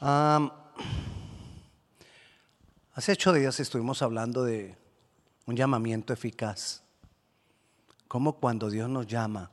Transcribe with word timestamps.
hace 0.00 0.52
ocho 3.12 3.32
días 3.32 3.58
estuvimos 3.58 4.02
hablando 4.02 4.44
de 4.44 4.76
un 5.46 5.56
llamamiento 5.56 6.12
eficaz. 6.12 6.82
Como 8.06 8.34
cuando 8.34 8.70
Dios 8.70 8.88
nos 8.88 9.06
llama 9.06 9.50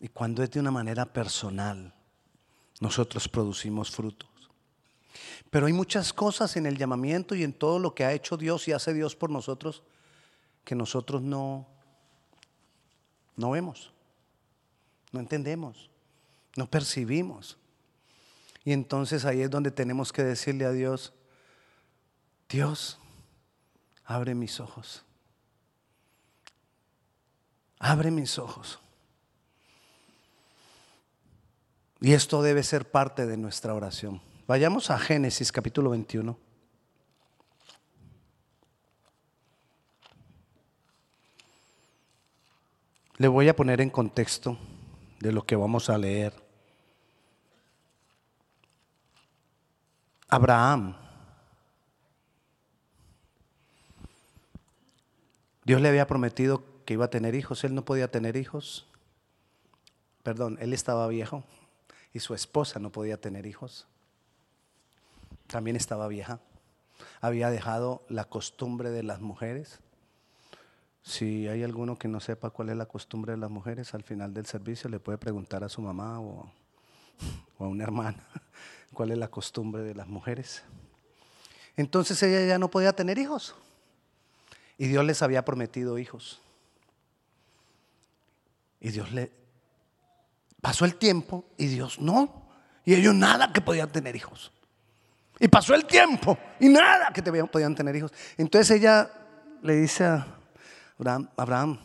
y 0.00 0.08
cuando 0.08 0.42
es 0.42 0.50
de 0.50 0.60
una 0.60 0.70
manera 0.70 1.06
personal, 1.06 1.92
nosotros 2.80 3.28
producimos 3.28 3.90
frutos. 3.90 4.28
Pero 5.50 5.66
hay 5.66 5.72
muchas 5.72 6.12
cosas 6.12 6.56
en 6.56 6.66
el 6.66 6.76
llamamiento 6.76 7.36
y 7.36 7.44
en 7.44 7.52
todo 7.52 7.78
lo 7.78 7.94
que 7.94 8.04
ha 8.04 8.12
hecho 8.12 8.36
Dios 8.36 8.66
y 8.66 8.72
hace 8.72 8.92
Dios 8.92 9.14
por 9.14 9.30
nosotros 9.30 9.82
que 10.64 10.74
nosotros 10.74 11.22
no, 11.22 11.66
no 13.36 13.50
vemos, 13.50 13.92
no 15.12 15.20
entendemos, 15.20 15.90
no 16.56 16.68
percibimos. 16.68 17.56
Y 18.64 18.72
entonces 18.72 19.24
ahí 19.24 19.42
es 19.42 19.50
donde 19.50 19.70
tenemos 19.70 20.12
que 20.12 20.22
decirle 20.22 20.64
a 20.64 20.72
Dios, 20.72 21.12
Dios, 22.48 22.98
abre 24.04 24.34
mis 24.34 24.58
ojos. 24.58 25.04
Abre 27.78 28.10
mis 28.10 28.38
ojos. 28.38 28.80
Y 32.00 32.12
esto 32.12 32.42
debe 32.42 32.62
ser 32.62 32.90
parte 32.90 33.26
de 33.26 33.36
nuestra 33.36 33.74
oración. 33.74 34.20
Vayamos 34.46 34.90
a 34.90 34.98
Génesis 34.98 35.52
capítulo 35.52 35.90
21. 35.90 36.38
Le 43.16 43.28
voy 43.28 43.48
a 43.48 43.56
poner 43.56 43.80
en 43.80 43.90
contexto 43.90 44.58
de 45.20 45.32
lo 45.32 45.46
que 45.46 45.56
vamos 45.56 45.88
a 45.88 45.96
leer. 45.96 46.43
Abraham. 50.34 50.96
Dios 55.64 55.80
le 55.80 55.88
había 55.88 56.08
prometido 56.08 56.64
que 56.84 56.94
iba 56.94 57.04
a 57.04 57.10
tener 57.10 57.36
hijos, 57.36 57.62
él 57.62 57.72
no 57.72 57.84
podía 57.84 58.10
tener 58.10 58.36
hijos. 58.36 58.84
Perdón, 60.24 60.58
él 60.60 60.72
estaba 60.72 61.06
viejo 61.06 61.44
y 62.12 62.18
su 62.18 62.34
esposa 62.34 62.80
no 62.80 62.90
podía 62.90 63.20
tener 63.20 63.46
hijos. 63.46 63.86
También 65.46 65.76
estaba 65.76 66.08
vieja. 66.08 66.40
Había 67.20 67.48
dejado 67.50 68.02
la 68.08 68.24
costumbre 68.24 68.90
de 68.90 69.04
las 69.04 69.20
mujeres. 69.20 69.78
Si 71.04 71.46
hay 71.46 71.62
alguno 71.62 71.96
que 71.96 72.08
no 72.08 72.18
sepa 72.18 72.50
cuál 72.50 72.70
es 72.70 72.76
la 72.76 72.86
costumbre 72.86 73.34
de 73.34 73.38
las 73.38 73.50
mujeres, 73.50 73.94
al 73.94 74.02
final 74.02 74.34
del 74.34 74.46
servicio 74.46 74.90
le 74.90 74.98
puede 74.98 75.16
preguntar 75.16 75.62
a 75.62 75.68
su 75.68 75.80
mamá 75.80 76.18
o, 76.20 76.50
o 77.58 77.64
a 77.64 77.68
una 77.68 77.84
hermana 77.84 78.26
cuál 78.92 79.10
es 79.10 79.18
la 79.18 79.28
costumbre 79.28 79.82
de 79.82 79.94
las 79.94 80.06
mujeres. 80.06 80.62
Entonces 81.76 82.22
ella 82.22 82.46
ya 82.46 82.58
no 82.58 82.70
podía 82.70 82.92
tener 82.92 83.18
hijos. 83.18 83.54
Y 84.78 84.86
Dios 84.86 85.04
les 85.04 85.22
había 85.22 85.44
prometido 85.44 85.98
hijos. 85.98 86.40
Y 88.80 88.90
Dios 88.90 89.12
le... 89.12 89.30
Pasó 90.60 90.84
el 90.84 90.96
tiempo 90.96 91.44
y 91.56 91.66
Dios 91.66 92.00
no. 92.00 92.48
Y 92.84 92.94
ellos 92.94 93.14
nada 93.14 93.52
que 93.52 93.60
podían 93.60 93.90
tener 93.90 94.16
hijos. 94.16 94.52
Y 95.38 95.48
pasó 95.48 95.74
el 95.74 95.84
tiempo 95.84 96.38
y 96.60 96.68
nada 96.68 97.12
que 97.12 97.22
podían 97.22 97.74
tener 97.74 97.96
hijos. 97.96 98.12
Entonces 98.36 98.78
ella 98.78 99.10
le 99.62 99.76
dice 99.76 100.04
a 100.04 100.26
Abraham, 100.98 101.28
Abraham, 101.36 101.78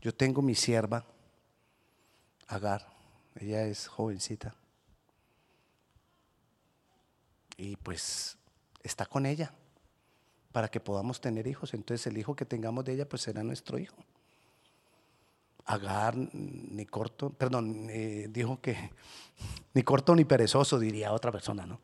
yo 0.00 0.14
tengo 0.14 0.40
mi 0.40 0.54
sierva, 0.54 1.04
Agar. 2.50 2.89
Ella 3.36 3.64
es 3.64 3.86
jovencita. 3.86 4.54
Y 7.56 7.76
pues 7.76 8.38
está 8.82 9.06
con 9.06 9.26
ella 9.26 9.52
para 10.52 10.68
que 10.68 10.80
podamos 10.80 11.20
tener 11.20 11.46
hijos. 11.46 11.74
Entonces 11.74 12.06
el 12.06 12.18
hijo 12.18 12.34
que 12.34 12.44
tengamos 12.44 12.84
de 12.84 12.94
ella 12.94 13.08
pues 13.08 13.22
será 13.22 13.42
nuestro 13.42 13.78
hijo. 13.78 13.96
Agar, 15.66 16.16
ni 16.16 16.84
corto, 16.86 17.30
perdón, 17.30 17.86
dijo 18.32 18.60
que 18.60 18.90
ni 19.74 19.82
corto 19.82 20.16
ni 20.16 20.24
perezoso, 20.24 20.78
diría 20.78 21.12
otra 21.12 21.30
persona, 21.30 21.66
¿no? 21.66 21.80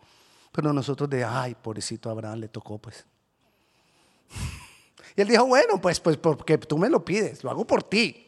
Pero 0.51 0.73
nosotros 0.73 1.09
de, 1.11 1.25
ay, 1.25 1.55
pobrecito 1.55 2.11
Abraham 2.11 2.41
le 2.41 2.49
tocó 2.49 2.79
pues. 2.79 3.05
Y 5.17 5.23
él 5.23 5.29
dijo, 5.29 5.47
bueno, 5.47 5.81
pues, 5.81 5.99
pues 5.99 6.19
porque 6.19 6.59
tú 6.59 6.77
me 6.77 6.91
lo 6.91 7.03
pides, 7.03 7.43
lo 7.43 7.51
hago 7.51 7.67
por 7.67 7.83
ti. 7.83 8.27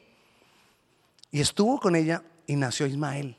Y 1.30 1.40
estuvo 1.40 1.78
con 1.78 1.94
ella 1.94 2.22
y 2.48 2.56
nació 2.56 2.86
Ismael. 2.86 3.36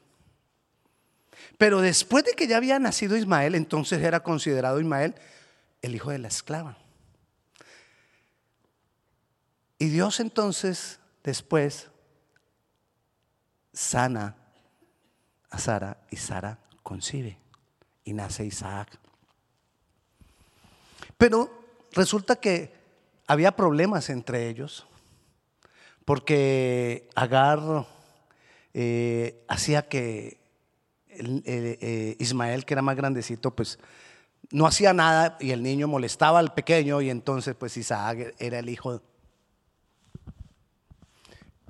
Pero 1.58 1.82
después 1.82 2.24
de 2.24 2.34
que 2.34 2.48
ya 2.48 2.56
había 2.56 2.80
nacido 2.80 3.18
Ismael, 3.18 3.56
entonces 3.56 4.02
era 4.02 4.22
considerado 4.22 4.80
Ismael 4.80 5.16
el 5.82 5.96
hijo 5.96 6.12
de 6.12 6.20
la 6.20 6.30
esclava. 6.30 6.78
Y 9.78 9.90
Dios 9.90 10.20
entonces 10.20 11.00
después 11.24 11.90
sana 13.74 14.36
a 15.50 15.58
Sara 15.58 15.98
y 16.12 16.18
Sara 16.18 16.60
concibe 16.84 17.38
y 18.04 18.14
nace 18.14 18.46
Isaac. 18.46 19.00
Pero 21.18 21.50
resulta 21.94 22.36
que 22.36 22.74
había 23.26 23.56
problemas 23.56 24.10
entre 24.10 24.50
ellos 24.50 24.86
porque 26.06 27.10
Agar 27.16 27.60
eh, 28.74 29.44
hacía 29.48 29.88
que 29.88 30.40
eh, 31.10 32.16
Ismael, 32.20 32.66
que 32.66 32.74
era 32.74 32.82
más 32.82 32.96
grandecito, 32.96 33.56
pues 33.56 33.80
no 34.52 34.66
hacía 34.66 34.94
nada 34.94 35.38
y 35.40 35.52
el 35.52 35.64
niño 35.64 35.88
molestaba 35.88 36.40
al 36.40 36.54
pequeño 36.54 37.02
y 37.02 37.10
entonces 37.10 37.56
pues 37.56 37.78
Isaac 37.78 38.36
era 38.40 38.60
el 38.60 38.70
hijo 38.70 39.02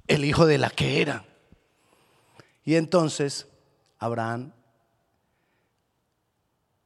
el 0.07 0.25
hijo 0.25 0.47
de 0.47 0.57
la 0.57 0.71
que 0.71 1.01
era. 1.01 1.23
Y 2.65 2.75
entonces 2.75 3.47
Abraham, 3.99 4.51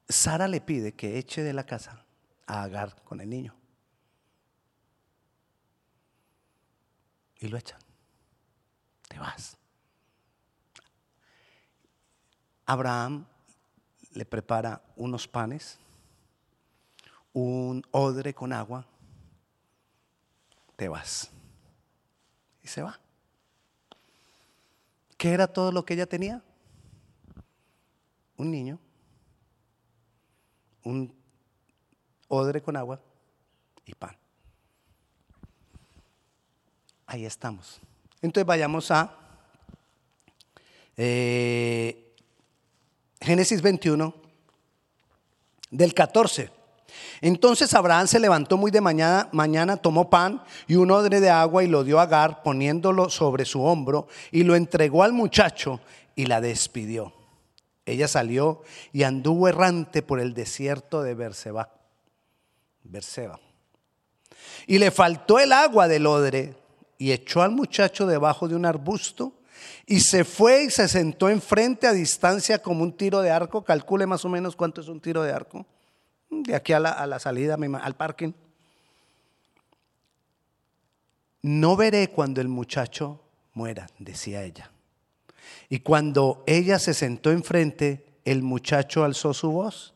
Sara 0.10 0.48
le 0.48 0.62
pide 0.62 0.94
que 0.94 1.18
eche 1.18 1.42
de 1.42 1.54
la 1.54 1.66
casa 1.66 2.06
a 2.46 2.64
Agar 2.64 3.02
con 3.04 3.22
el 3.22 3.30
niño. 3.30 3.56
Y 7.40 7.48
lo 7.48 7.58
echan. 7.58 7.80
Te 9.08 9.20
vas. 9.20 9.58
Abraham 12.66 13.26
le 14.14 14.26
prepara 14.26 14.82
unos 14.96 15.28
panes, 15.28 15.80
un 17.34 17.84
odre 17.92 18.34
con 18.34 18.54
agua, 18.54 18.86
te 20.76 20.88
vas. 20.88 21.30
Y 22.62 22.68
se 22.68 22.82
va. 22.82 23.00
¿Qué 25.18 25.32
era 25.32 25.48
todo 25.48 25.72
lo 25.72 25.86
que 25.86 25.94
ella 25.94 26.06
tenía? 26.06 26.42
Un 28.38 28.52
niño, 28.52 28.80
un 30.84 31.14
odre 32.28 32.62
con 32.62 32.76
agua 32.76 33.00
y 33.86 33.94
pan. 33.94 34.16
Ahí 37.06 37.26
estamos. 37.26 37.80
Entonces 38.22 38.46
vayamos 38.46 38.90
a 38.92 39.18
eh, 40.96 42.13
Génesis 43.24 43.62
21, 43.62 44.14
del 45.72 45.94
14. 45.94 46.50
Entonces 47.22 47.74
Abraham 47.74 48.06
se 48.06 48.20
levantó 48.20 48.58
muy 48.58 48.70
de 48.70 48.82
mañana, 48.82 49.30
mañana 49.32 49.78
tomó 49.78 50.10
pan 50.10 50.44
y 50.68 50.76
un 50.76 50.92
odre 50.92 51.22
de 51.22 51.30
agua 51.30 51.64
y 51.64 51.68
lo 51.68 51.86
dio 51.86 52.00
a 52.00 52.04
Agar 52.04 52.44
poniéndolo 52.44 53.10
sobre 53.10 53.46
su 53.46 53.64
hombro 53.64 54.08
y 54.30 54.44
lo 54.44 54.56
entregó 54.56 55.04
al 55.04 55.14
muchacho 55.14 55.80
y 56.16 56.26
la 56.26 56.42
despidió. 56.42 57.14
Ella 57.86 58.10
salió 58.10 58.62
y 58.92 59.04
anduvo 59.04 59.48
errante 59.48 60.02
por 60.02 60.20
el 60.20 60.34
desierto 60.34 61.02
de 61.02 61.16
Berseba. 61.16 61.70
Berseba. 62.84 63.40
Y 64.68 64.80
le 64.80 64.92
faltó 64.92 65.40
el 65.40 65.54
agua 65.54 65.88
del 65.88 66.08
odre 66.08 66.56
y 66.98 67.14
echó 67.14 67.42
al 67.42 67.52
muchacho 67.52 68.06
debajo 68.06 68.50
de 68.50 68.56
un 68.58 68.66
arbusto 68.66 69.34
y 69.86 70.00
se 70.00 70.24
fue 70.24 70.64
y 70.64 70.70
se 70.70 70.88
sentó 70.88 71.30
enfrente 71.30 71.88
a 71.88 71.94
distancia 71.94 72.62
como 72.62 72.84
un 72.84 72.94
tiro 72.94 73.22
de 73.22 73.32
arco. 73.32 73.64
Calcule 73.64 74.06
más 74.08 74.26
o 74.26 74.30
menos 74.30 74.56
cuánto 74.56 74.82
es 74.82 74.88
un 74.88 75.00
tiro 75.00 75.24
de 75.24 75.32
arco 75.32 75.66
de 76.42 76.56
aquí 76.56 76.74
a 76.74 76.80
la, 76.80 77.20
salida, 77.20 77.56
al 77.82 77.96
parking. 77.96 78.32
No 81.42 81.76
veré 81.76 82.10
cuando 82.10 82.42
el 82.42 82.48
muchacho 82.48 83.22
muera, 83.54 83.88
decía 84.00 84.44
ella. 84.44 84.72
Y 85.70 85.80
cuando 85.80 86.44
ella 86.48 86.80
se 86.80 86.94
sentó 86.94 87.32
enfrente, 87.32 88.06
el 88.26 88.42
muchacho 88.42 89.04
alzó 89.04 89.34
su 89.34 89.52
voz 89.52 89.94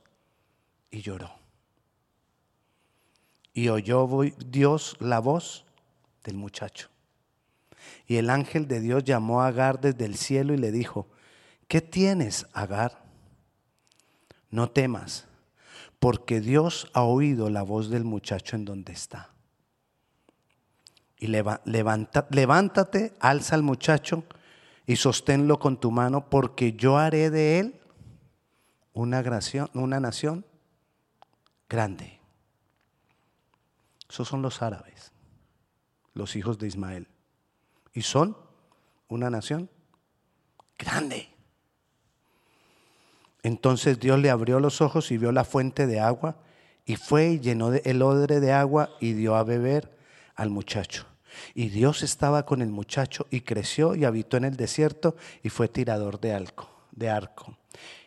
y 0.92 1.02
lloró. 1.02 1.32
Y 3.54 3.70
oyó 3.70 4.08
Dios 4.46 4.98
la 5.00 5.20
voz 5.20 5.66
del 6.24 6.36
muchacho. 6.36 6.90
Y 8.08 8.16
el 8.16 8.30
ángel 8.30 8.68
de 8.68 8.80
Dios 8.80 9.04
llamó 9.04 9.42
a 9.42 9.48
Agar 9.48 9.80
desde 9.82 10.06
el 10.06 10.16
cielo 10.16 10.54
y 10.54 10.58
le 10.58 10.72
dijo, 10.72 11.08
¿qué 11.68 11.82
tienes, 11.82 12.48
Agar? 12.54 13.08
no 14.50 14.70
temas, 14.70 15.28
porque 16.00 16.42
Dios 16.42 16.90
ha 16.94 17.04
oído 17.04 17.50
la 17.50 17.64
voz 17.64 17.90
del 17.90 18.04
muchacho 18.04 18.56
en 18.56 18.66
donde 18.66 18.94
está. 18.94 19.34
Y 21.20 21.28
levántate, 21.28 23.14
alza 23.20 23.56
al 23.56 23.64
muchacho 23.64 24.24
y 24.86 24.98
sosténlo 24.98 25.60
con 25.60 25.80
tu 25.80 25.92
mano, 25.92 26.30
porque 26.30 26.74
yo 26.74 26.98
haré 26.98 27.30
de 27.30 27.60
él 27.60 27.82
una, 28.94 29.24
una 29.74 30.00
nación 30.00 30.46
grande. 31.68 32.20
Esos 34.08 34.28
son 34.28 34.42
los 34.42 34.62
árabes, 34.62 35.12
los 36.14 36.36
hijos 36.36 36.60
de 36.60 36.68
Ismael. 36.68 37.08
Y 37.98 38.04
son 38.04 38.38
una 39.08 39.32
nación 39.32 39.72
grande. 40.78 41.30
Entonces 43.42 44.00
Dios 44.00 44.20
le 44.20 44.30
abrió 44.30 44.60
los 44.60 44.82
ojos 44.82 45.10
y 45.10 45.18
vio 45.18 45.32
la 45.32 45.44
fuente 45.44 45.88
de 45.88 46.00
agua 46.00 46.38
y 46.86 46.96
fue 46.96 47.30
y 47.30 47.40
llenó 47.40 47.74
el 47.74 48.04
odre 48.04 48.40
de 48.40 48.54
agua 48.54 48.92
y 49.00 49.14
dio 49.14 49.36
a 49.36 49.44
beber 49.44 49.98
al 50.36 50.52
muchacho. 50.52 51.08
Y 51.56 51.70
Dios 51.70 52.04
estaba 52.04 52.46
con 52.46 52.62
el 52.62 52.70
muchacho 52.70 53.26
y 53.32 53.42
creció 53.42 53.96
y 53.96 54.06
habitó 54.06 54.38
en 54.38 54.44
el 54.44 54.58
desierto 54.58 55.16
y 55.42 55.50
fue 55.50 55.68
tirador 55.68 56.20
de 56.20 56.34
arco. 56.34 56.70
De 56.92 57.10
arco. 57.10 57.58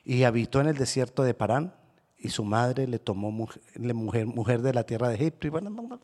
Y 0.05 0.23
habitó 0.23 0.61
en 0.61 0.69
el 0.69 0.77
desierto 0.77 1.25
de 1.25 1.35
Parán 1.35 1.75
y 2.17 2.29
su 2.29 2.45
madre 2.45 2.87
le 2.87 3.01
tomó 3.01 3.33
mujer, 3.33 3.61
mujer, 4.25 4.63
de 4.63 4.73
la 4.73 4.85
tierra 4.85 5.09
de 5.09 5.17
Egipto. 5.17 5.49
Y 5.49 5.51
bueno, 5.51 5.69
bueno, 5.73 6.01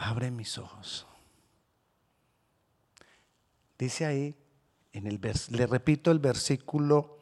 abre 0.00 0.30
mis 0.30 0.58
ojos. 0.58 1.06
Dice 3.78 4.06
ahí, 4.06 4.34
en 4.92 5.06
el 5.06 5.20
le 5.50 5.66
repito 5.66 6.10
el 6.10 6.18
versículo 6.18 7.18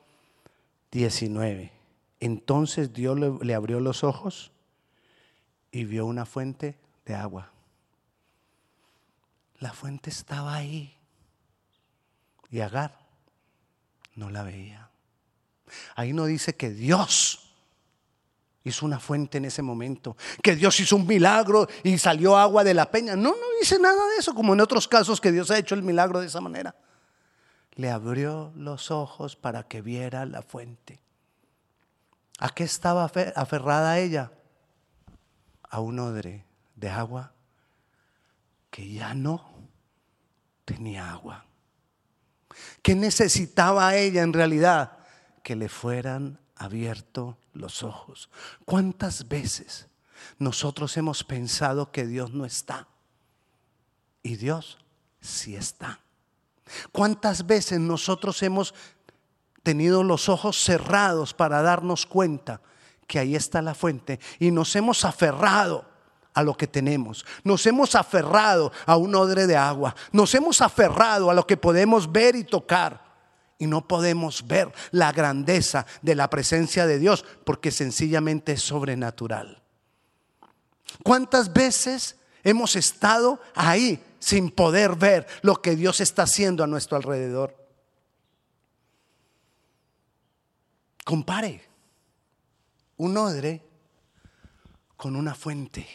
19. 0.92 1.72
Entonces 2.20 2.92
Dios 2.92 3.18
le, 3.42 3.54
abrió 3.54 3.80
los 3.80 4.04
ojos 4.04 4.52
y 5.70 5.84
vio 5.84 6.06
una 6.06 6.24
fuente 6.24 6.78
de 7.04 7.14
agua. 7.14 7.52
La 9.58 9.72
fuente 9.72 10.10
estaba 10.10 10.54
ahí 10.54 10.96
y 12.50 12.60
Agar 12.60 12.98
no 14.14 14.30
la 14.30 14.42
veía. 14.44 14.90
Ahí 15.96 16.12
no 16.12 16.26
dice 16.26 16.54
que 16.54 16.70
Dios 16.70 17.47
hizo 18.68 18.86
una 18.86 18.98
fuente 18.98 19.38
en 19.38 19.44
ese 19.44 19.62
momento, 19.62 20.16
que 20.42 20.56
Dios 20.56 20.78
hizo 20.80 20.96
un 20.96 21.06
milagro 21.06 21.68
y 21.82 21.98
salió 21.98 22.36
agua 22.36 22.64
de 22.64 22.74
la 22.74 22.90
peña. 22.90 23.16
No, 23.16 23.30
no 23.30 23.46
dice 23.60 23.78
nada 23.78 24.06
de 24.08 24.16
eso, 24.18 24.34
como 24.34 24.54
en 24.54 24.60
otros 24.60 24.88
casos 24.88 25.20
que 25.20 25.32
Dios 25.32 25.50
ha 25.50 25.58
hecho 25.58 25.74
el 25.74 25.82
milagro 25.82 26.20
de 26.20 26.26
esa 26.26 26.40
manera. 26.40 26.74
Le 27.74 27.90
abrió 27.90 28.52
los 28.56 28.90
ojos 28.90 29.36
para 29.36 29.64
que 29.64 29.82
viera 29.82 30.26
la 30.26 30.42
fuente. 30.42 31.00
¿A 32.38 32.50
qué 32.50 32.64
estaba 32.64 33.04
aferrada 33.04 33.98
ella? 33.98 34.32
A 35.70 35.80
un 35.80 35.98
odre 35.98 36.44
de 36.76 36.88
agua 36.88 37.32
que 38.70 38.92
ya 38.92 39.14
no 39.14 39.44
tenía 40.64 41.10
agua. 41.10 41.46
¿Qué 42.82 42.94
necesitaba 42.94 43.96
ella 43.96 44.22
en 44.22 44.32
realidad? 44.32 44.98
Que 45.42 45.56
le 45.56 45.68
fueran 45.68 46.38
abiertos 46.56 47.36
los 47.58 47.82
ojos. 47.82 48.30
¿Cuántas 48.64 49.28
veces 49.28 49.88
nosotros 50.38 50.96
hemos 50.96 51.24
pensado 51.24 51.90
que 51.90 52.06
Dios 52.06 52.32
no 52.32 52.44
está? 52.44 52.88
Y 54.22 54.36
Dios 54.36 54.78
sí 55.20 55.56
está. 55.56 56.00
¿Cuántas 56.92 57.46
veces 57.46 57.80
nosotros 57.80 58.42
hemos 58.42 58.74
tenido 59.62 60.02
los 60.02 60.28
ojos 60.28 60.62
cerrados 60.62 61.34
para 61.34 61.62
darnos 61.62 62.06
cuenta 62.06 62.60
que 63.06 63.18
ahí 63.18 63.34
está 63.34 63.62
la 63.62 63.74
fuente 63.74 64.20
y 64.38 64.50
nos 64.50 64.74
hemos 64.76 65.04
aferrado 65.04 65.84
a 66.34 66.42
lo 66.42 66.56
que 66.56 66.68
tenemos. 66.68 67.26
Nos 67.42 67.66
hemos 67.66 67.96
aferrado 67.96 68.70
a 68.86 68.96
un 68.96 69.12
odre 69.16 69.48
de 69.48 69.56
agua. 69.56 69.96
Nos 70.12 70.32
hemos 70.36 70.60
aferrado 70.60 71.30
a 71.30 71.34
lo 71.34 71.44
que 71.44 71.56
podemos 71.56 72.12
ver 72.12 72.36
y 72.36 72.44
tocar. 72.44 73.07
Y 73.58 73.66
no 73.66 73.88
podemos 73.88 74.46
ver 74.46 74.72
la 74.92 75.10
grandeza 75.12 75.84
de 76.00 76.14
la 76.14 76.30
presencia 76.30 76.86
de 76.86 76.98
Dios 76.98 77.24
porque 77.44 77.70
sencillamente 77.72 78.52
es 78.52 78.62
sobrenatural. 78.62 79.62
¿Cuántas 81.02 81.52
veces 81.52 82.16
hemos 82.44 82.76
estado 82.76 83.40
ahí 83.54 84.02
sin 84.20 84.50
poder 84.50 84.94
ver 84.94 85.26
lo 85.42 85.60
que 85.60 85.76
Dios 85.76 86.00
está 86.00 86.22
haciendo 86.22 86.62
a 86.62 86.68
nuestro 86.68 86.96
alrededor? 86.96 87.56
Compare 91.04 91.62
un 92.98 93.16
odre 93.16 93.64
con 94.96 95.16
una 95.16 95.34
fuente. 95.34 95.86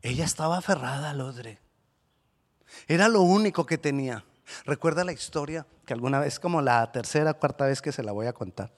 Ella 0.00 0.24
estaba 0.24 0.58
aferrada 0.58 1.10
al 1.10 1.20
odre. 1.20 1.58
Era 2.86 3.08
lo 3.08 3.22
único 3.22 3.66
que 3.66 3.78
tenía. 3.78 4.24
Recuerda 4.64 5.04
la 5.04 5.12
historia 5.12 5.66
que 5.86 5.94
alguna 5.94 6.20
vez, 6.20 6.38
como 6.38 6.60
la 6.60 6.90
tercera 6.92 7.32
o 7.32 7.38
cuarta 7.38 7.66
vez 7.66 7.80
que 7.80 7.92
se 7.92 8.02
la 8.02 8.12
voy 8.12 8.26
a 8.26 8.32
contar, 8.32 8.70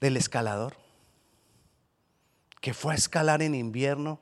del 0.00 0.16
escalador, 0.16 0.76
que 2.60 2.74
fue 2.74 2.92
a 2.94 2.96
escalar 2.96 3.42
en 3.42 3.54
invierno, 3.54 4.20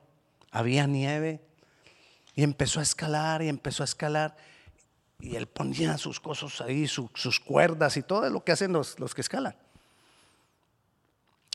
había 0.51 0.87
nieve, 0.87 1.41
y 2.35 2.43
empezó 2.43 2.79
a 2.79 2.83
escalar 2.83 3.41
y 3.41 3.49
empezó 3.49 3.83
a 3.83 3.85
escalar, 3.85 4.37
y 5.19 5.35
él 5.35 5.47
ponía 5.47 5.97
sus 5.97 6.19
cosas 6.19 6.61
ahí, 6.61 6.87
sus 6.87 7.39
cuerdas 7.39 7.97
y 7.97 8.03
todo 8.03 8.29
lo 8.29 8.43
que 8.43 8.51
hacen 8.51 8.71
los, 8.71 8.99
los 8.99 9.15
que 9.15 9.21
escalan. 9.21 9.55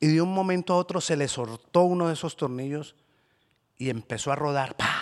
Y 0.00 0.08
de 0.08 0.20
un 0.20 0.34
momento 0.34 0.74
a 0.74 0.78
otro 0.78 1.00
se 1.00 1.16
le 1.16 1.28
soltó 1.28 1.82
uno 1.82 2.08
de 2.08 2.14
esos 2.14 2.36
tornillos 2.36 2.96
y 3.78 3.88
empezó 3.88 4.32
a 4.32 4.36
rodar. 4.36 4.76
Pa, 4.76 4.84
pa, 4.84 4.92
pa, 4.94 5.01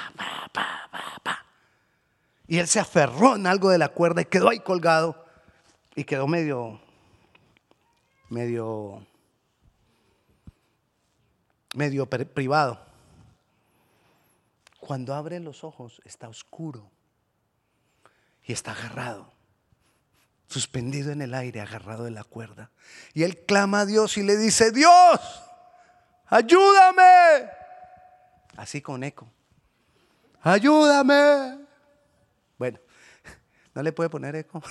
y 2.51 2.59
él 2.59 2.67
se 2.67 2.81
aferró 2.81 3.37
en 3.37 3.47
algo 3.47 3.71
de 3.71 3.79
la 3.79 3.91
cuerda 3.91 4.23
y 4.23 4.25
quedó 4.25 4.49
ahí 4.49 4.59
colgado. 4.59 5.25
Y 5.95 6.03
quedó 6.03 6.27
medio, 6.27 6.81
medio, 8.29 9.07
medio 11.77 12.07
privado. 12.07 12.85
Cuando 14.81 15.15
abre 15.15 15.39
los 15.39 15.63
ojos 15.63 16.03
está 16.05 16.29
oscuro 16.29 16.91
y 18.43 18.53
está 18.53 18.73
agarrado, 18.73 19.33
suspendido 20.49 21.13
en 21.13 21.23
el 21.23 21.35
aire, 21.35 21.61
agarrado 21.61 22.03
de 22.03 22.11
la 22.11 22.25
cuerda. 22.25 22.73
Y 23.15 23.23
él 23.23 23.45
clama 23.47 23.83
a 23.83 23.87
Dios 23.87 24.19
y 24.19 24.25
le 24.25 24.37
dice, 24.37 24.73
Dios, 24.73 25.21
ayúdame. 26.27 27.49
Así 28.57 28.83
con 28.83 29.05
eco. 29.05 29.31
Ayúdame. 30.43 31.60
Bueno, 32.61 32.79
¿no 33.75 33.83
le 33.83 33.91
puede 33.91 34.11
poner 34.11 34.37
eco? 34.37 34.63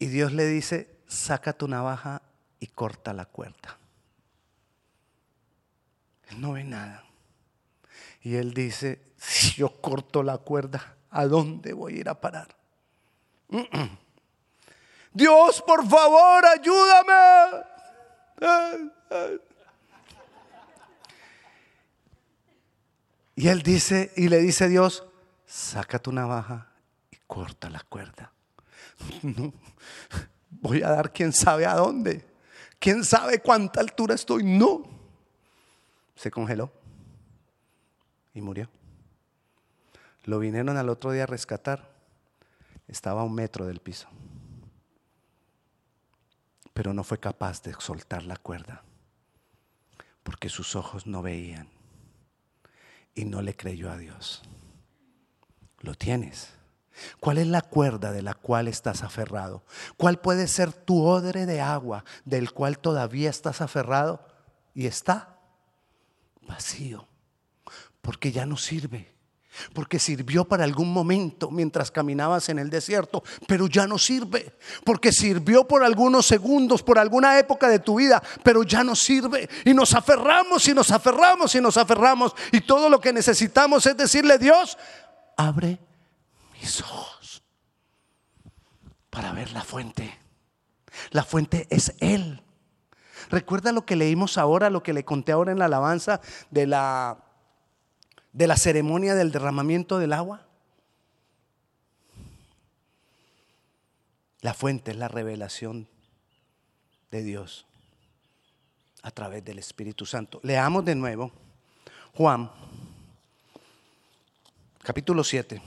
y 0.00 0.06
Dios 0.06 0.32
le 0.32 0.46
dice, 0.46 0.98
saca 1.06 1.52
tu 1.52 1.68
navaja 1.68 2.20
y 2.58 2.66
corta 2.66 3.12
la 3.12 3.26
cuerda. 3.26 3.78
Él 6.28 6.40
no 6.40 6.54
ve 6.54 6.64
nada. 6.64 7.04
Y 8.22 8.34
él 8.34 8.52
dice, 8.52 9.00
si 9.16 9.52
yo 9.52 9.80
corto 9.80 10.24
la 10.24 10.38
cuerda, 10.38 10.96
¿a 11.10 11.26
dónde 11.26 11.72
voy 11.72 11.94
a 11.94 12.00
ir 12.00 12.08
a 12.08 12.20
parar? 12.20 12.48
Dios, 15.12 15.62
por 15.62 15.88
favor, 15.88 16.44
ayúdame. 16.46 17.64
Y 23.40 23.48
él 23.48 23.62
dice, 23.62 24.12
y 24.18 24.28
le 24.28 24.38
dice 24.38 24.64
a 24.64 24.68
Dios, 24.68 25.02
saca 25.46 25.98
tu 25.98 26.12
navaja 26.12 26.74
y 27.10 27.16
corta 27.26 27.70
la 27.70 27.80
cuerda. 27.80 28.32
No, 29.22 29.54
voy 30.50 30.82
a 30.82 30.90
dar 30.90 31.10
quién 31.10 31.32
sabe 31.32 31.64
a 31.64 31.74
dónde. 31.74 32.28
¿Quién 32.78 33.02
sabe 33.02 33.40
cuánta 33.40 33.80
altura 33.80 34.14
estoy? 34.14 34.44
No. 34.44 34.82
Se 36.14 36.30
congeló 36.30 36.70
y 38.34 38.42
murió. 38.42 38.68
Lo 40.24 40.38
vinieron 40.38 40.76
al 40.76 40.90
otro 40.90 41.10
día 41.10 41.22
a 41.22 41.26
rescatar. 41.26 41.90
Estaba 42.88 43.22
a 43.22 43.24
un 43.24 43.34
metro 43.34 43.64
del 43.66 43.80
piso. 43.80 44.06
Pero 46.74 46.92
no 46.92 47.04
fue 47.04 47.18
capaz 47.18 47.62
de 47.62 47.72
soltar 47.78 48.22
la 48.24 48.36
cuerda 48.36 48.82
porque 50.24 50.50
sus 50.50 50.76
ojos 50.76 51.06
no 51.06 51.22
veían 51.22 51.79
y 53.14 53.24
no 53.24 53.42
le 53.42 53.56
creyó 53.56 53.90
a 53.90 53.96
Dios. 53.96 54.42
Lo 55.80 55.94
tienes. 55.94 56.50
¿Cuál 57.18 57.38
es 57.38 57.46
la 57.46 57.62
cuerda 57.62 58.12
de 58.12 58.22
la 58.22 58.34
cual 58.34 58.68
estás 58.68 59.02
aferrado? 59.02 59.64
¿Cuál 59.96 60.20
puede 60.20 60.48
ser 60.48 60.72
tu 60.72 61.02
odre 61.04 61.46
de 61.46 61.60
agua 61.60 62.04
del 62.24 62.52
cual 62.52 62.78
todavía 62.78 63.30
estás 63.30 63.60
aferrado 63.60 64.26
y 64.74 64.86
está 64.86 65.38
vacío? 66.42 67.08
Porque 68.02 68.32
ya 68.32 68.46
no 68.46 68.56
sirve. 68.56 69.14
Porque 69.72 69.98
sirvió 69.98 70.44
para 70.44 70.64
algún 70.64 70.92
momento 70.92 71.50
mientras 71.50 71.90
caminabas 71.90 72.48
en 72.48 72.58
el 72.58 72.70
desierto, 72.70 73.22
pero 73.46 73.66
ya 73.66 73.86
no 73.86 73.98
sirve. 73.98 74.54
Porque 74.84 75.12
sirvió 75.12 75.66
por 75.66 75.84
algunos 75.84 76.26
segundos, 76.26 76.82
por 76.82 76.98
alguna 76.98 77.38
época 77.38 77.68
de 77.68 77.78
tu 77.78 77.96
vida, 77.96 78.22
pero 78.42 78.62
ya 78.62 78.84
no 78.84 78.94
sirve. 78.94 79.48
Y 79.64 79.74
nos 79.74 79.94
aferramos 79.94 80.66
y 80.68 80.74
nos 80.74 80.90
aferramos 80.90 81.54
y 81.54 81.60
nos 81.60 81.76
aferramos. 81.76 82.34
Y 82.52 82.60
todo 82.60 82.88
lo 82.88 83.00
que 83.00 83.12
necesitamos 83.12 83.86
es 83.86 83.96
decirle, 83.96 84.38
Dios, 84.38 84.78
abre 85.36 85.78
mis 86.60 86.80
ojos 86.82 87.42
para 89.10 89.32
ver 89.32 89.52
la 89.52 89.62
fuente. 89.62 90.18
La 91.10 91.24
fuente 91.24 91.66
es 91.70 91.94
Él. 92.00 92.42
Recuerda 93.30 93.72
lo 93.72 93.86
que 93.86 93.96
leímos 93.96 94.38
ahora, 94.38 94.70
lo 94.70 94.82
que 94.82 94.92
le 94.92 95.04
conté 95.04 95.32
ahora 95.32 95.52
en 95.52 95.58
la 95.58 95.66
alabanza 95.66 96.20
de 96.50 96.66
la 96.66 97.18
de 98.32 98.46
la 98.46 98.56
ceremonia 98.56 99.14
del 99.14 99.32
derramamiento 99.32 99.98
del 99.98 100.12
agua? 100.12 100.46
La 104.40 104.54
fuente 104.54 104.92
es 104.92 104.96
la 104.96 105.08
revelación 105.08 105.86
de 107.10 107.22
Dios 107.22 107.66
a 109.02 109.10
través 109.10 109.44
del 109.44 109.58
Espíritu 109.58 110.06
Santo. 110.06 110.40
Leamos 110.42 110.84
de 110.84 110.94
nuevo 110.94 111.30
Juan, 112.14 112.50
capítulo 114.82 115.24
7, 115.24 115.60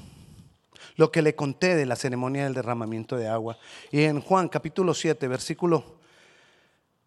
lo 0.96 1.12
que 1.12 1.22
le 1.22 1.36
conté 1.36 1.76
de 1.76 1.86
la 1.86 1.96
ceremonia 1.96 2.46
del 2.46 2.54
derramamiento 2.54 3.16
de 3.16 3.28
agua. 3.28 3.58
Y 3.92 4.04
en 4.04 4.22
Juan, 4.22 4.50
capítulo 4.50 4.94
7, 4.94 5.28
versículo 5.28 5.98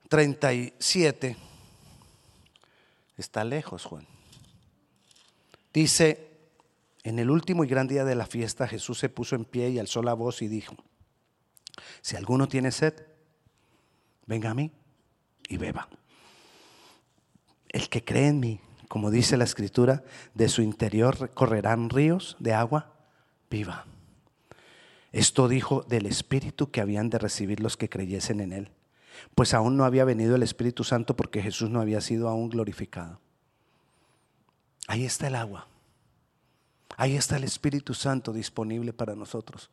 37, 0.08 1.36
está 3.16 3.44
lejos 3.44 3.84
Juan. 3.84 4.15
Dice, 5.76 6.30
en 7.02 7.18
el 7.18 7.28
último 7.30 7.62
y 7.62 7.68
gran 7.68 7.86
día 7.86 8.06
de 8.06 8.14
la 8.14 8.24
fiesta 8.24 8.66
Jesús 8.66 8.98
se 8.98 9.10
puso 9.10 9.36
en 9.36 9.44
pie 9.44 9.68
y 9.68 9.78
alzó 9.78 10.02
la 10.02 10.14
voz 10.14 10.40
y 10.40 10.48
dijo, 10.48 10.74
si 12.00 12.16
alguno 12.16 12.48
tiene 12.48 12.72
sed, 12.72 12.94
venga 14.24 14.52
a 14.52 14.54
mí 14.54 14.72
y 15.50 15.58
beba. 15.58 15.90
El 17.68 17.90
que 17.90 18.02
cree 18.02 18.28
en 18.28 18.40
mí, 18.40 18.58
como 18.88 19.10
dice 19.10 19.36
la 19.36 19.44
escritura, 19.44 20.02
de 20.32 20.48
su 20.48 20.62
interior 20.62 21.28
correrán 21.34 21.90
ríos 21.90 22.36
de 22.38 22.54
agua 22.54 22.94
viva. 23.50 23.84
Esto 25.12 25.46
dijo 25.46 25.82
del 25.82 26.06
Espíritu 26.06 26.70
que 26.70 26.80
habían 26.80 27.10
de 27.10 27.18
recibir 27.18 27.60
los 27.60 27.76
que 27.76 27.90
creyesen 27.90 28.40
en 28.40 28.54
Él, 28.54 28.70
pues 29.34 29.52
aún 29.52 29.76
no 29.76 29.84
había 29.84 30.06
venido 30.06 30.36
el 30.36 30.42
Espíritu 30.42 30.84
Santo 30.84 31.16
porque 31.16 31.42
Jesús 31.42 31.68
no 31.68 31.82
había 31.82 32.00
sido 32.00 32.30
aún 32.30 32.48
glorificado. 32.48 33.20
Ahí 34.86 35.04
está 35.04 35.26
el 35.26 35.34
agua. 35.34 35.66
Ahí 36.96 37.16
está 37.16 37.36
el 37.36 37.44
Espíritu 37.44 37.94
Santo 37.94 38.32
disponible 38.32 38.92
para 38.92 39.14
nosotros. 39.14 39.70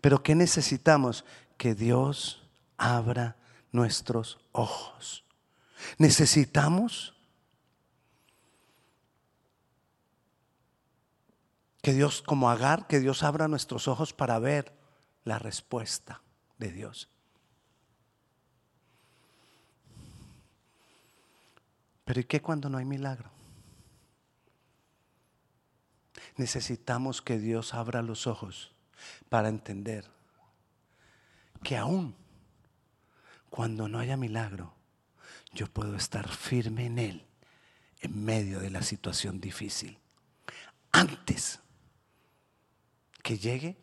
Pero 0.00 0.22
¿qué 0.22 0.34
necesitamos? 0.34 1.24
Que 1.56 1.74
Dios 1.74 2.42
abra 2.76 3.36
nuestros 3.72 4.38
ojos. 4.52 5.24
Necesitamos 5.98 7.14
que 11.82 11.94
Dios, 11.94 12.22
como 12.22 12.50
Agar, 12.50 12.86
que 12.86 13.00
Dios 13.00 13.22
abra 13.22 13.48
nuestros 13.48 13.88
ojos 13.88 14.12
para 14.12 14.38
ver 14.38 14.72
la 15.24 15.38
respuesta 15.38 16.20
de 16.58 16.70
Dios. 16.70 17.08
Pero 22.04 22.20
¿y 22.20 22.24
qué 22.24 22.42
cuando 22.42 22.68
no 22.68 22.78
hay 22.78 22.84
milagro? 22.84 23.39
Necesitamos 26.40 27.20
que 27.20 27.38
Dios 27.38 27.74
abra 27.74 28.00
los 28.02 28.26
ojos 28.26 28.72
para 29.28 29.48
entender 29.48 30.10
que 31.62 31.76
aún 31.76 32.16
cuando 33.50 33.88
no 33.88 33.98
haya 33.98 34.16
milagro, 34.16 34.74
yo 35.52 35.66
puedo 35.66 35.94
estar 35.96 36.28
firme 36.28 36.86
en 36.86 36.98
Él 36.98 37.26
en 38.00 38.24
medio 38.24 38.58
de 38.58 38.70
la 38.70 38.82
situación 38.82 39.40
difícil. 39.40 39.98
Antes 40.92 41.60
que 43.22 43.36
llegue 43.36 43.76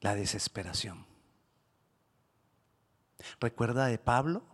la 0.00 0.14
desesperación. 0.14 1.04
¿Recuerda 3.40 3.86
de 3.86 3.98
Pablo? 3.98 4.44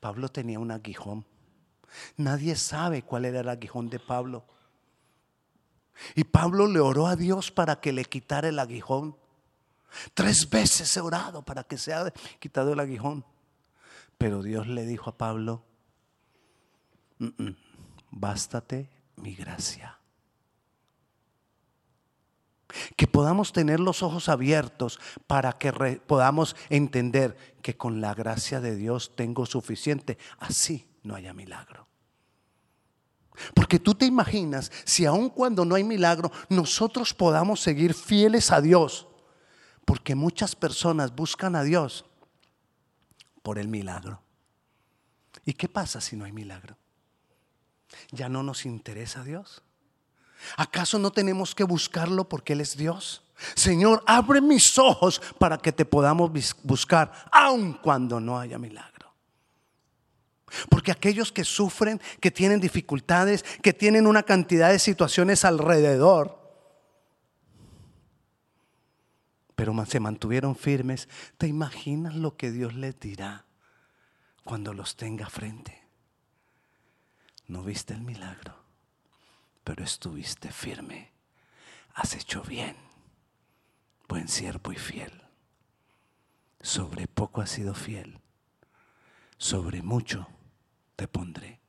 Pablo 0.00 0.30
tenía 0.30 0.58
un 0.58 0.70
aguijón 0.70 1.26
Nadie 2.16 2.56
sabe 2.56 3.02
cuál 3.02 3.24
era 3.24 3.40
el 3.40 3.48
aguijón 3.48 3.88
de 3.90 3.98
Pablo. 3.98 4.44
Y 6.14 6.24
Pablo 6.24 6.66
le 6.66 6.80
oró 6.80 7.06
a 7.06 7.16
Dios 7.16 7.50
para 7.50 7.80
que 7.80 7.92
le 7.92 8.04
quitara 8.04 8.48
el 8.48 8.58
aguijón. 8.58 9.16
Tres 10.14 10.48
veces 10.48 10.94
he 10.96 11.00
orado 11.00 11.42
para 11.42 11.64
que 11.64 11.78
sea 11.78 12.12
quitado 12.38 12.72
el 12.72 12.80
aguijón. 12.80 13.24
Pero 14.16 14.42
Dios 14.42 14.66
le 14.66 14.84
dijo 14.84 15.10
a 15.10 15.16
Pablo, 15.16 15.64
bástate 18.10 18.90
mi 19.16 19.34
gracia. 19.34 19.98
Que 22.96 23.06
podamos 23.06 23.52
tener 23.52 23.80
los 23.80 24.02
ojos 24.02 24.28
abiertos 24.28 25.00
para 25.26 25.54
que 25.54 25.72
podamos 26.06 26.54
entender 26.68 27.36
que 27.62 27.76
con 27.76 28.00
la 28.00 28.14
gracia 28.14 28.60
de 28.60 28.76
Dios 28.76 29.16
tengo 29.16 29.46
suficiente. 29.46 30.18
Así 30.38 30.87
no 31.02 31.14
haya 31.14 31.32
milagro. 31.32 31.86
Porque 33.54 33.78
tú 33.78 33.94
te 33.94 34.06
imaginas 34.06 34.70
si 34.84 35.06
aun 35.06 35.30
cuando 35.30 35.64
no 35.64 35.74
hay 35.74 35.84
milagro, 35.84 36.32
nosotros 36.48 37.14
podamos 37.14 37.60
seguir 37.60 37.94
fieles 37.94 38.50
a 38.50 38.60
Dios. 38.60 39.06
Porque 39.84 40.14
muchas 40.14 40.54
personas 40.54 41.14
buscan 41.14 41.54
a 41.54 41.62
Dios 41.62 42.04
por 43.42 43.58
el 43.58 43.68
milagro. 43.68 44.20
¿Y 45.44 45.54
qué 45.54 45.68
pasa 45.68 46.00
si 46.00 46.16
no 46.16 46.24
hay 46.24 46.32
milagro? 46.32 46.76
¿Ya 48.10 48.28
no 48.28 48.42
nos 48.42 48.66
interesa 48.66 49.22
Dios? 49.22 49.62
¿Acaso 50.56 50.98
no 50.98 51.10
tenemos 51.10 51.54
que 51.54 51.64
buscarlo 51.64 52.28
porque 52.28 52.52
Él 52.52 52.60
es 52.60 52.76
Dios? 52.76 53.22
Señor, 53.54 54.02
abre 54.06 54.40
mis 54.40 54.78
ojos 54.78 55.20
para 55.38 55.58
que 55.58 55.72
te 55.72 55.84
podamos 55.84 56.30
buscar, 56.62 57.12
aun 57.30 57.74
cuando 57.74 58.20
no 58.20 58.38
haya 58.38 58.58
milagro. 58.58 58.97
Porque 60.68 60.92
aquellos 60.92 61.32
que 61.32 61.44
sufren, 61.44 62.00
que 62.20 62.30
tienen 62.30 62.60
dificultades, 62.60 63.44
que 63.62 63.72
tienen 63.72 64.06
una 64.06 64.22
cantidad 64.22 64.70
de 64.70 64.78
situaciones 64.78 65.44
alrededor, 65.44 66.38
pero 69.58 69.84
se 69.86 69.98
mantuvieron 69.98 70.54
firmes, 70.54 71.08
¿te 71.36 71.48
imaginas 71.48 72.14
lo 72.14 72.36
que 72.36 72.52
Dios 72.52 72.74
les 72.74 73.00
dirá 73.00 73.44
cuando 74.44 74.72
los 74.72 74.94
tenga 74.94 75.28
frente? 75.28 75.82
No 77.48 77.64
viste 77.64 77.92
el 77.92 78.02
milagro, 78.02 78.54
pero 79.64 79.82
estuviste 79.82 80.52
firme. 80.52 81.10
Has 81.94 82.14
hecho 82.14 82.42
bien, 82.42 82.76
buen 84.06 84.28
siervo 84.28 84.70
y 84.72 84.76
fiel. 84.76 85.22
Sobre 86.60 87.08
poco 87.08 87.40
has 87.40 87.50
sido 87.50 87.74
fiel, 87.74 88.20
sobre 89.38 89.82
mucho 89.82 90.28
te 90.98 91.06
pondré. 91.06 91.60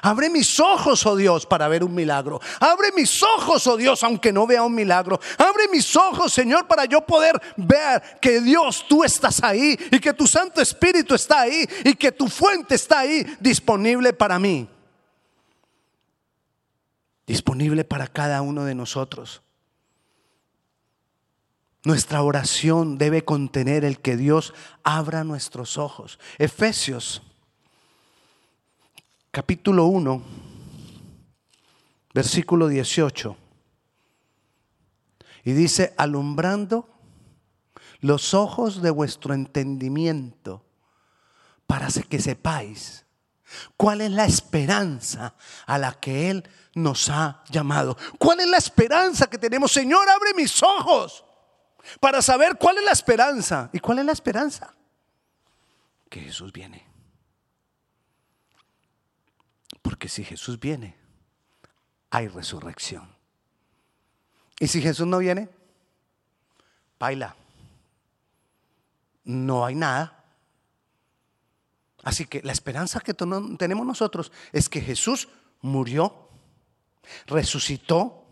Abre 0.00 0.30
mis 0.30 0.58
ojos, 0.58 1.04
oh 1.04 1.16
Dios, 1.16 1.44
para 1.44 1.68
ver 1.68 1.84
un 1.84 1.94
milagro. 1.94 2.40
Abre 2.60 2.92
mis 2.92 3.22
ojos, 3.22 3.66
oh 3.66 3.76
Dios, 3.76 4.02
aunque 4.02 4.32
no 4.32 4.46
vea 4.46 4.62
un 4.62 4.74
milagro. 4.74 5.20
Abre 5.36 5.68
mis 5.70 5.94
ojos, 5.96 6.32
Señor, 6.32 6.66
para 6.66 6.86
yo 6.86 7.02
poder 7.02 7.38
ver 7.58 8.02
que 8.22 8.40
Dios, 8.40 8.86
tú 8.88 9.04
estás 9.04 9.42
ahí 9.44 9.78
y 9.90 10.00
que 10.00 10.14
tu 10.14 10.26
Santo 10.26 10.62
Espíritu 10.62 11.14
está 11.14 11.42
ahí 11.42 11.68
y 11.84 11.94
que 11.94 12.10
tu 12.10 12.26
fuente 12.28 12.74
está 12.76 13.00
ahí 13.00 13.26
disponible 13.38 14.14
para 14.14 14.38
mí. 14.38 14.66
Disponible 17.26 17.84
para 17.84 18.06
cada 18.06 18.40
uno 18.40 18.64
de 18.64 18.74
nosotros. 18.74 19.42
Nuestra 21.84 22.22
oración 22.22 22.96
debe 22.96 23.26
contener 23.26 23.84
el 23.84 24.00
que 24.00 24.16
Dios 24.16 24.54
abra 24.84 25.22
nuestros 25.22 25.76
ojos. 25.76 26.18
Efesios 26.38 27.20
capítulo 29.38 29.86
1, 29.86 30.20
versículo 32.12 32.66
18. 32.66 33.36
Y 35.44 35.52
dice, 35.52 35.94
alumbrando 35.96 36.88
los 38.00 38.34
ojos 38.34 38.82
de 38.82 38.90
vuestro 38.90 39.34
entendimiento 39.34 40.64
para 41.68 41.86
que 41.86 42.18
sepáis 42.18 43.06
cuál 43.76 44.00
es 44.00 44.10
la 44.10 44.24
esperanza 44.24 45.36
a 45.66 45.78
la 45.78 45.92
que 46.00 46.30
Él 46.30 46.42
nos 46.74 47.08
ha 47.08 47.44
llamado. 47.48 47.96
¿Cuál 48.18 48.40
es 48.40 48.48
la 48.48 48.56
esperanza 48.56 49.30
que 49.30 49.38
tenemos? 49.38 49.70
Señor, 49.70 50.08
abre 50.08 50.34
mis 50.34 50.60
ojos 50.64 51.24
para 52.00 52.22
saber 52.22 52.58
cuál 52.58 52.78
es 52.78 52.84
la 52.84 52.90
esperanza. 52.90 53.70
¿Y 53.72 53.78
cuál 53.78 54.00
es 54.00 54.04
la 54.04 54.12
esperanza? 54.12 54.74
Que 56.10 56.22
Jesús 56.22 56.52
viene. 56.52 56.87
Porque 59.88 60.10
si 60.10 60.22
Jesús 60.22 60.60
viene, 60.60 60.94
hay 62.10 62.28
resurrección. 62.28 63.08
¿Y 64.60 64.66
si 64.66 64.82
Jesús 64.82 65.06
no 65.06 65.16
viene? 65.16 65.48
Baila. 66.98 67.34
No 69.24 69.64
hay 69.64 69.74
nada. 69.74 70.26
Así 72.02 72.26
que 72.26 72.42
la 72.42 72.52
esperanza 72.52 73.00
que 73.00 73.14
tenemos 73.14 73.86
nosotros 73.86 74.30
es 74.52 74.68
que 74.68 74.82
Jesús 74.82 75.30
murió, 75.62 76.28
resucitó, 77.26 78.26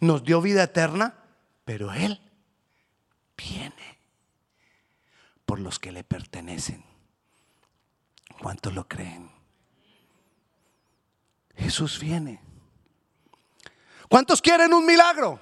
nos 0.00 0.24
dio 0.24 0.42
vida 0.42 0.64
eterna, 0.64 1.14
pero 1.64 1.92
Él 1.92 2.20
viene 3.36 4.00
por 5.46 5.60
los 5.60 5.78
que 5.78 5.92
le 5.92 6.02
pertenecen. 6.02 6.84
¿Cuántos 8.42 8.74
lo 8.74 8.88
creen? 8.88 9.37
Jesús 11.58 11.98
viene. 11.98 12.40
¿Cuántos 14.08 14.40
quieren 14.40 14.72
un 14.72 14.86
milagro? 14.86 15.40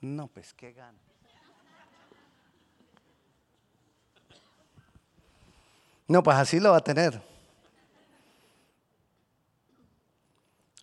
No, 0.00 0.28
pues 0.28 0.52
qué 0.52 0.72
gana. 0.72 0.98
No, 6.06 6.22
pues 6.22 6.36
así 6.36 6.60
lo 6.60 6.70
va 6.72 6.76
a 6.76 6.84
tener. 6.84 7.20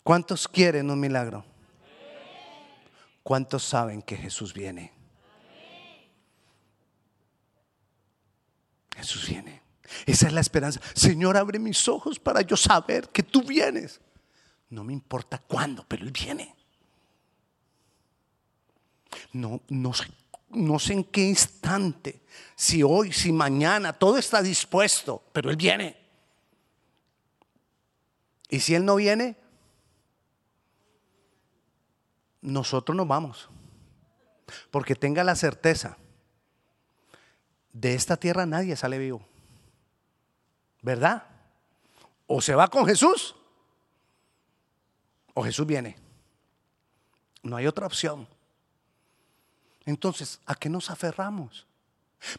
¿Cuántos 0.03 0.47
quieren 0.47 0.89
un 0.89 0.99
milagro? 0.99 1.45
¿Cuántos 3.21 3.63
saben 3.63 4.01
que 4.01 4.17
Jesús 4.17 4.51
viene? 4.51 4.91
Jesús 8.95 9.27
viene. 9.29 9.60
Esa 10.05 10.27
es 10.27 10.33
la 10.33 10.41
esperanza. 10.41 10.81
Señor, 10.93 11.38
abre 11.38 11.60
mis 11.60 11.88
ojos 11.88 12.19
para 12.19 12.41
yo 12.41 12.57
saber 12.57 13.10
que 13.10 13.24
tú 13.24 13.43
vienes. 13.43 14.00
No 14.69 14.83
me 14.83 14.93
importa 14.93 15.38
cuándo, 15.38 15.86
pero 15.88 16.03
Él 16.03 16.12
viene. 16.12 16.55
No, 19.33 19.62
no, 19.67 19.91
no 20.50 20.79
sé 20.79 20.93
en 20.93 21.03
qué 21.03 21.24
instante, 21.24 22.21
si 22.55 22.83
hoy, 22.83 23.12
si 23.12 23.31
mañana, 23.31 23.93
todo 23.93 24.17
está 24.17 24.41
dispuesto, 24.41 25.24
pero 25.33 25.50
Él 25.50 25.57
viene. 25.57 25.98
Y 28.50 28.60
si 28.60 28.75
Él 28.75 28.86
no 28.86 28.95
viene, 28.95 29.38
nosotros 32.41 32.95
nos 32.95 33.07
vamos. 33.07 33.50
Porque 34.69 34.95
tenga 34.95 35.24
la 35.24 35.36
certeza, 35.36 35.98
de 37.74 37.93
esta 37.93 38.17
tierra 38.17 38.45
nadie 38.45 38.75
sale 38.75 38.98
vivo. 38.98 39.25
¿Verdad? 40.81 41.23
O 42.27 42.41
se 42.41 42.55
va 42.55 42.67
con 42.67 42.85
Jesús, 42.85 43.35
o 45.33 45.43
Jesús 45.43 45.65
viene. 45.65 45.97
No 47.43 47.55
hay 47.55 47.67
otra 47.67 47.85
opción. 47.85 48.27
Entonces, 49.85 50.39
¿a 50.45 50.55
qué 50.55 50.69
nos 50.69 50.89
aferramos? 50.89 51.65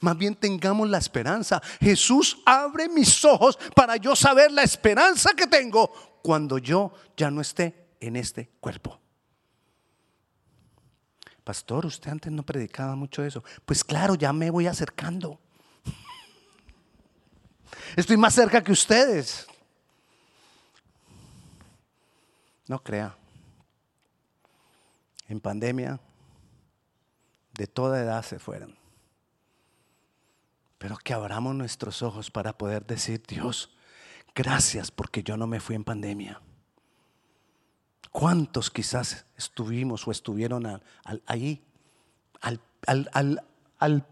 Más 0.00 0.16
bien 0.16 0.36
tengamos 0.36 0.88
la 0.88 0.98
esperanza. 0.98 1.60
Jesús 1.80 2.38
abre 2.46 2.88
mis 2.88 3.24
ojos 3.24 3.58
para 3.74 3.96
yo 3.96 4.14
saber 4.14 4.52
la 4.52 4.62
esperanza 4.62 5.34
que 5.34 5.46
tengo 5.46 6.20
cuando 6.22 6.58
yo 6.58 6.92
ya 7.16 7.30
no 7.30 7.40
esté 7.40 7.96
en 8.00 8.16
este 8.16 8.48
cuerpo. 8.60 8.98
Pastor, 11.42 11.86
usted 11.86 12.10
antes 12.10 12.30
no 12.30 12.44
predicaba 12.44 12.94
mucho 12.94 13.24
eso. 13.24 13.42
Pues 13.66 13.82
claro, 13.82 14.14
ya 14.14 14.32
me 14.32 14.50
voy 14.50 14.68
acercando. 14.68 15.40
Estoy 17.96 18.16
más 18.16 18.34
cerca 18.34 18.62
que 18.62 18.72
ustedes. 18.72 19.46
No 22.66 22.82
crea. 22.82 23.16
En 25.28 25.40
pandemia 25.40 26.00
de 27.54 27.66
toda 27.66 28.00
edad 28.00 28.22
se 28.22 28.38
fueron. 28.38 28.76
Pero 30.78 30.96
que 30.96 31.14
abramos 31.14 31.54
nuestros 31.54 32.02
ojos 32.02 32.30
para 32.30 32.56
poder 32.56 32.86
decir, 32.86 33.22
Dios, 33.26 33.70
gracias 34.34 34.90
porque 34.90 35.22
yo 35.22 35.36
no 35.36 35.46
me 35.46 35.60
fui 35.60 35.76
en 35.76 35.84
pandemia. 35.84 36.40
¿Cuántos 38.10 38.70
quizás 38.70 39.24
estuvimos 39.36 40.06
o 40.06 40.10
estuvieron 40.10 40.82
ahí? 41.26 41.62
Al, 42.40 42.60
al, 43.78 44.06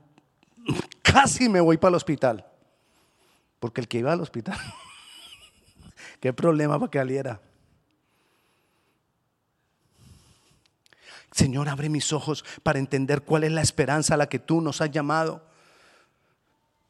casi 1.03 1.49
me 1.49 1.61
voy 1.61 1.77
para 1.77 1.90
el 1.90 1.97
hospital. 1.97 2.50
Porque 3.61 3.81
el 3.81 3.88
que 3.88 3.99
iba 3.99 4.12
al 4.12 4.20
hospital, 4.20 4.59
qué 6.20 6.33
problema 6.33 6.79
para 6.79 6.90
que 6.90 6.99
saliera. 6.99 7.40
Señor, 11.31 11.68
abre 11.68 11.88
mis 11.88 12.12
ojos 12.12 12.44
para 12.62 12.81
entender 12.81 13.23
cuál 13.23 13.44
es 13.44 13.53
la 13.53 13.62
esperanza 13.62 14.14
a 14.14 14.16
la 14.16 14.29
que 14.29 14.40
tú 14.40 14.61
nos 14.61 14.81
has 14.81 14.90
llamado. 14.90 15.50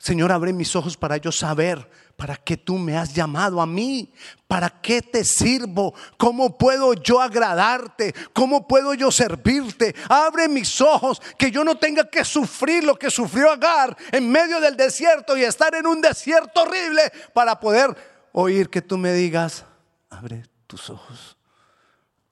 Señor, 0.01 0.33
abre 0.33 0.55
mis 0.55 0.75
ojos 0.75 0.97
para 0.97 1.19
yo 1.19 1.31
saber 1.31 1.87
para 2.17 2.35
qué 2.35 2.57
tú 2.57 2.79
me 2.79 2.97
has 2.97 3.15
llamado 3.15 3.61
a 3.61 3.67
mí, 3.67 4.13
para 4.49 4.71
qué 4.71 5.03
te 5.03 5.25
sirvo, 5.25 5.95
cómo 6.17 6.57
puedo 6.57 6.95
yo 6.95 7.21
agradarte, 7.21 8.15
cómo 8.33 8.67
puedo 8.67 8.95
yo 8.95 9.13
servirte. 9.13 9.95
Abre 10.09 10.49
mis 10.49 10.81
ojos, 10.81 11.21
que 11.37 11.51
yo 11.51 11.65
no 11.65 11.77
tenga 11.77 12.09
que 12.09 12.25
sufrir 12.25 12.83
lo 12.83 12.99
que 12.99 13.11
sufrió 13.11 13.51
Agar 13.51 13.95
en 14.11 14.31
medio 14.31 14.59
del 14.59 14.75
desierto 14.75 15.37
y 15.37 15.45
estar 15.45 15.75
en 15.75 15.87
un 15.87 16.01
desierto 16.01 16.63
horrible 16.63 17.13
para 17.35 17.61
poder 17.61 17.95
oír 18.33 18.71
que 18.71 18.81
tú 18.81 18.97
me 18.97 19.13
digas, 19.13 19.67
abre 20.09 20.45
tus 20.67 20.89
ojos, 20.89 21.37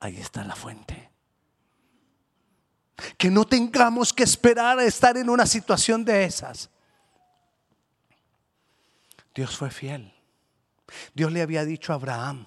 ahí 0.00 0.16
está 0.16 0.42
la 0.42 0.57
fuente. 0.57 1.11
Que 3.18 3.31
no 3.31 3.44
tengamos 3.44 4.14
que 4.14 4.22
esperar 4.22 4.78
a 4.78 4.85
estar 4.85 5.18
en 5.18 5.28
una 5.28 5.44
situación 5.44 6.02
de 6.02 6.24
esas. 6.24 6.70
Dios 9.38 9.57
fue 9.57 9.70
fiel. 9.70 10.12
Dios 11.14 11.31
le 11.31 11.42
había 11.42 11.64
dicho 11.64 11.92
a 11.92 11.94
Abraham, 11.94 12.46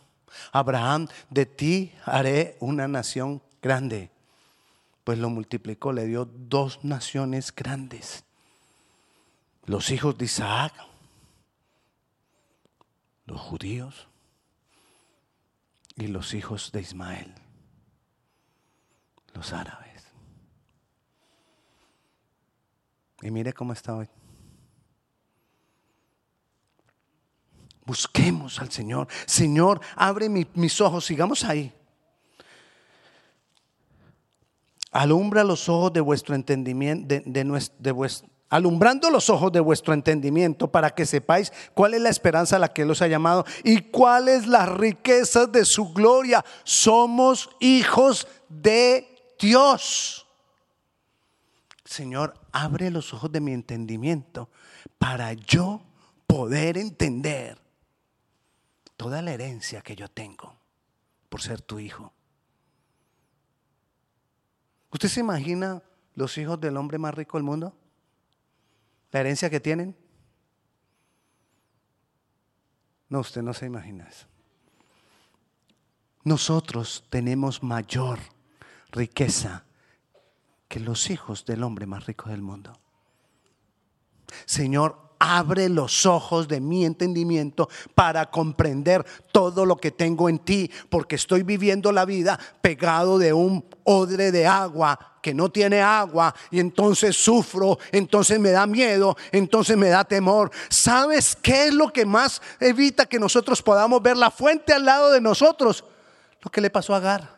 Abraham, 0.51 1.08
de 1.30 1.45
ti 1.45 1.93
haré 2.04 2.58
una 2.60 2.86
nación 2.89 3.41
grande. 3.62 4.12
Pues 5.06 5.17
lo 5.17 5.30
multiplicó, 5.30 5.93
le 5.93 6.06
dio 6.06 6.25
dos 6.25 6.84
naciones 6.84 7.56
grandes. 7.56 8.25
Los 9.63 9.89
hijos 9.89 10.17
de 10.17 10.25
Isaac, 10.25 10.73
los 13.25 13.39
judíos 13.39 14.10
y 15.95 16.08
los 16.08 16.34
hijos 16.34 16.73
de 16.73 16.82
Ismael, 16.82 17.34
los 19.34 19.54
árabes. 19.54 20.12
Y 23.21 23.32
mire 23.32 23.54
cómo 23.54 23.71
está 23.71 23.95
hoy. 23.95 24.10
Busquemos 27.86 28.60
al 28.60 28.72
Señor. 28.72 29.08
Señor, 29.26 29.82
abre 29.96 30.30
mis 30.30 30.82
ojos. 30.82 31.06
Sigamos 31.06 31.44
ahí. 31.44 31.74
Alumbra 34.91 35.44
los 35.44 35.70
ojos 35.70 35.94
de 35.94 36.02
vuestro 36.02 36.36
entendimiento, 36.36 37.15
alumbrando 38.50 39.10
los 39.10 39.30
ojos 39.30 39.52
de 39.54 39.62
vuestro 39.62 39.94
entendimiento 39.94 40.70
para 40.70 40.89
que 40.89 41.06
sepáis 41.06 41.54
cuál 41.74 41.94
es 41.94 42.02
la 42.02 42.10
esperanza 42.10 42.58
a 42.58 42.60
la 42.60 42.67
que 42.67 42.82
Él 42.82 42.91
os 42.91 43.02
ha 43.02 43.08
llamado 43.08 43.46
y 43.63 43.80
cuáles 43.80 44.48
las 44.48 44.67
riquezas 44.67 45.50
de 45.52 45.63
su 45.63 45.94
gloria. 45.94 46.44
Somos 46.65 47.50
hijos 47.62 48.28
de 48.50 49.08
Dios. 49.39 50.28
Señor, 51.86 52.34
abre 52.52 52.91
los 52.91 53.13
ojos 53.13 53.32
de 53.32 53.39
mi 53.39 53.54
entendimiento 53.54 54.50
para 54.98 55.32
yo 55.34 55.82
poder 56.28 56.78
entender 56.78 57.58
toda 59.02 59.24
la 59.24 59.34
herencia 59.34 59.82
que 59.82 59.96
yo 59.96 60.10
tengo 60.10 60.56
por 61.28 61.42
ser 61.42 61.60
tu 61.60 61.80
hijo. 61.80 62.14
¿Usted 64.92 65.10
se 65.10 65.22
imagina 65.22 65.82
los 66.14 66.38
hijos 66.38 66.62
del 66.62 66.78
hombre 66.78 67.00
más 67.00 67.16
rico 67.16 67.40
del 67.40 67.44
mundo? 67.44 67.76
¿La 69.12 69.22
herencia 69.22 69.50
que 69.50 69.60
tienen? 69.60 69.98
No, 73.10 73.22
usted 73.22 73.42
no 73.42 73.56
se 73.56 73.66
imagina 73.66 74.08
eso. 74.08 74.28
Nosotros 76.24 77.04
tenemos 77.10 77.64
mayor 77.64 78.20
riqueza 78.92 79.66
que 80.68 80.80
los 80.80 81.10
hijos 81.10 81.44
del 81.44 81.64
hombre 81.64 81.88
más 81.88 82.06
rico 82.06 82.30
del 82.30 82.44
mundo. 82.44 82.80
Señor, 84.46 85.11
abre 85.23 85.69
los 85.69 86.05
ojos 86.05 86.47
de 86.47 86.60
mi 86.60 86.84
entendimiento 86.84 87.69
para 87.93 88.29
comprender 88.31 89.05
todo 89.31 89.65
lo 89.65 89.77
que 89.77 89.91
tengo 89.91 90.27
en 90.29 90.39
ti, 90.39 90.71
porque 90.89 91.15
estoy 91.15 91.43
viviendo 91.43 91.91
la 91.91 92.05
vida 92.05 92.39
pegado 92.62 93.19
de 93.19 93.31
un 93.31 93.63
odre 93.84 94.31
de 94.31 94.47
agua 94.47 94.97
que 95.21 95.34
no 95.34 95.49
tiene 95.49 95.81
agua 95.81 96.34
y 96.49 96.60
entonces 96.60 97.15
sufro, 97.15 97.77
entonces 97.91 98.39
me 98.39 98.49
da 98.49 98.65
miedo, 98.65 99.15
entonces 99.31 99.77
me 99.77 99.89
da 99.89 100.03
temor. 100.03 100.49
¿Sabes 100.69 101.38
qué 101.39 101.67
es 101.67 101.73
lo 101.73 101.93
que 101.93 102.05
más 102.05 102.41
evita 102.60 103.05
que 103.05 103.19
nosotros 103.19 103.62
podamos 103.62 104.01
ver 104.01 104.17
la 104.17 104.31
fuente 104.31 104.73
al 104.73 104.86
lado 104.86 105.12
de 105.12 105.21
nosotros? 105.21 105.84
lo 106.41 106.51
que 106.51 106.62
le 106.62 106.69
pasó 106.69 106.93
a 106.93 106.97
Agar. 106.97 107.38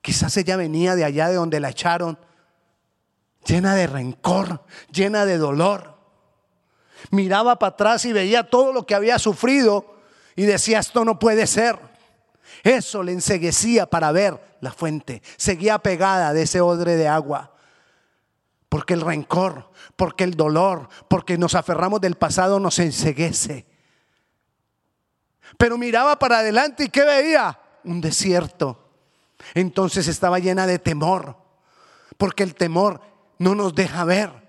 Quizás 0.00 0.36
ella 0.36 0.56
venía 0.56 0.94
de 0.94 1.04
allá 1.04 1.28
de 1.28 1.34
donde 1.34 1.60
la 1.60 1.70
echaron, 1.70 2.18
llena 3.48 3.74
de 3.74 3.86
rencor, 3.86 4.62
llena 4.92 5.24
de 5.24 5.38
dolor. 5.38 5.96
Miraba 7.10 7.58
para 7.58 7.72
atrás 7.72 8.04
y 8.04 8.12
veía 8.12 8.48
todo 8.50 8.72
lo 8.72 8.86
que 8.86 8.94
había 8.94 9.18
sufrido 9.18 9.96
y 10.36 10.44
decía, 10.44 10.78
esto 10.78 11.04
no 11.04 11.18
puede 11.18 11.46
ser. 11.46 11.78
Eso 12.62 13.02
le 13.02 13.12
enseguecía 13.12 13.86
para 13.86 14.12
ver 14.12 14.58
la 14.60 14.72
fuente. 14.72 15.22
Seguía 15.36 15.78
pegada 15.78 16.32
de 16.32 16.42
ese 16.42 16.60
odre 16.60 16.96
de 16.96 17.08
agua. 17.08 17.54
Porque 18.68 18.94
el 18.94 19.00
rencor, 19.00 19.70
porque 19.96 20.24
el 20.24 20.34
dolor, 20.34 20.88
porque 21.08 21.38
nos 21.38 21.54
aferramos 21.54 22.00
del 22.00 22.16
pasado 22.16 22.60
nos 22.60 22.78
enseguece. 22.78 23.66
Pero 25.56 25.78
miraba 25.78 26.18
para 26.18 26.40
adelante 26.40 26.84
y 26.84 26.88
¿qué 26.88 27.04
veía? 27.04 27.58
Un 27.84 28.00
desierto. 28.00 28.90
Entonces 29.54 30.06
estaba 30.08 30.38
llena 30.38 30.66
de 30.66 30.78
temor. 30.78 31.36
Porque 32.18 32.42
el 32.42 32.54
temor 32.54 33.00
no 33.38 33.54
nos 33.54 33.74
deja 33.74 34.04
ver 34.04 34.48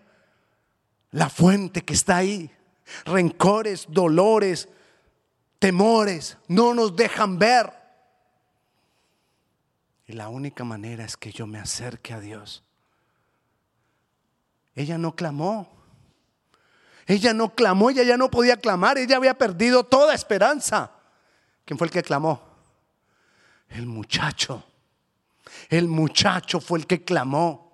la 1.11 1.29
fuente 1.29 1.83
que 1.83 1.93
está 1.93 2.17
ahí. 2.17 2.51
Rencores, 3.05 3.85
dolores, 3.89 4.69
temores 5.59 6.37
no 6.47 6.73
nos 6.73 6.95
dejan 6.95 7.37
ver. 7.37 7.71
Y 10.07 10.13
la 10.13 10.29
única 10.29 10.63
manera 10.63 11.05
es 11.05 11.17
que 11.17 11.31
yo 11.31 11.45
me 11.45 11.59
acerque 11.59 12.13
a 12.13 12.19
Dios. 12.19 12.63
Ella 14.75 14.97
no 14.97 15.15
clamó. 15.15 15.79
Ella 17.05 17.33
no 17.33 17.55
clamó, 17.55 17.89
ella 17.89 18.03
ya 18.03 18.17
no 18.17 18.29
podía 18.29 18.57
clamar, 18.57 18.99
ella 18.99 19.17
había 19.17 19.35
perdido 19.35 19.83
toda 19.83 20.13
esperanza. 20.13 20.91
¿Quién 21.65 21.77
fue 21.77 21.87
el 21.87 21.91
que 21.91 22.03
clamó? 22.03 22.39
El 23.67 23.87
muchacho. 23.87 24.63
El 25.69 25.87
muchacho 25.87 26.59
fue 26.59 26.79
el 26.79 26.87
que 26.87 27.03
clamó. 27.03 27.68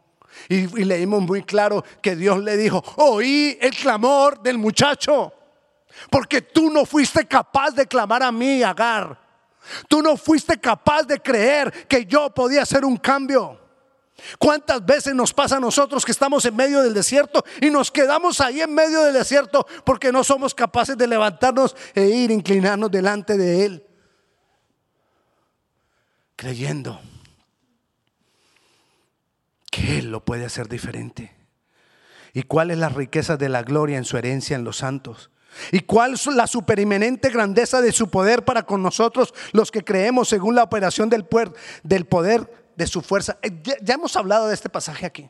Y, 0.49 0.67
leímos 0.83 1.21
muy 1.21 1.43
claro 1.43 1.83
que 2.01 2.15
Dios 2.15 2.41
le 2.43 2.57
dijo, 2.57 2.83
oí 2.97 3.57
el 3.61 3.75
clamor 3.75 4.41
del 4.41 4.57
muchacho. 4.57 5.33
Porque 6.09 6.41
tú 6.41 6.69
no 6.69 6.85
fuiste 6.85 7.25
capaz 7.25 7.71
de 7.71 7.87
clamar 7.87 8.23
a 8.23 8.31
mí, 8.31 8.61
Agar. 8.63 9.23
Tú 9.87 10.01
no 10.01 10.15
fuiste 10.15 10.59
capaz 10.59 11.03
de 11.03 11.19
creer 11.19 11.87
que 11.87 12.05
yo 12.05 12.29
podía 12.33 12.61
hacer 12.61 12.85
un 12.85 12.97
cambio. 12.97 13.59
¿Cuántas 14.37 14.85
veces 14.85 15.13
nos 15.13 15.33
pasa 15.33 15.57
a 15.57 15.59
nosotros 15.59 16.05
que 16.05 16.11
estamos 16.11 16.45
en 16.45 16.55
medio 16.55 16.81
del 16.81 16.93
desierto 16.93 17.43
y 17.59 17.69
nos 17.69 17.91
quedamos 17.91 18.39
ahí 18.39 18.61
en 18.61 18.73
medio 18.73 19.01
del 19.01 19.13
desierto 19.13 19.65
porque 19.83 20.11
no 20.11 20.23
somos 20.23 20.53
capaces 20.53 20.97
de 20.97 21.07
levantarnos 21.07 21.75
e 21.93 22.05
ir, 22.05 22.31
inclinarnos 22.31 22.91
delante 22.91 23.37
de 23.37 23.65
Él? 23.65 23.85
Creyendo 26.35 26.99
que 29.75 29.99
Él 29.99 30.09
lo 30.09 30.23
puede 30.23 30.45
hacer 30.45 30.69
diferente. 30.69 31.35
¿Y 32.31 32.43
cuál 32.43 32.71
es 32.71 32.77
la 32.77 32.87
riqueza 32.87 33.35
de 33.35 33.49
la 33.49 33.61
gloria 33.61 33.97
en 33.97 34.05
su 34.05 34.17
herencia 34.17 34.55
en 34.55 34.63
los 34.63 34.77
santos? 34.77 35.31
¿Y 35.73 35.81
cuál 35.81 36.13
es 36.13 36.25
la 36.27 36.47
superimenente 36.47 37.29
grandeza 37.29 37.81
de 37.81 37.91
su 37.91 38.09
poder 38.09 38.45
para 38.45 38.63
con 38.63 38.81
nosotros, 38.81 39.33
los 39.51 39.71
que 39.71 39.83
creemos 39.83 40.29
según 40.29 40.55
la 40.55 40.63
operación 40.63 41.09
del, 41.09 41.25
poder 41.25 42.69
de 42.77 42.87
su 42.87 43.01
fuerza? 43.01 43.37
Eh, 43.41 43.51
ya, 43.63 43.75
ya 43.81 43.95
hemos 43.95 44.15
hablado 44.15 44.47
de 44.47 44.53
este 44.53 44.69
pasaje 44.69 45.05
aquí, 45.05 45.29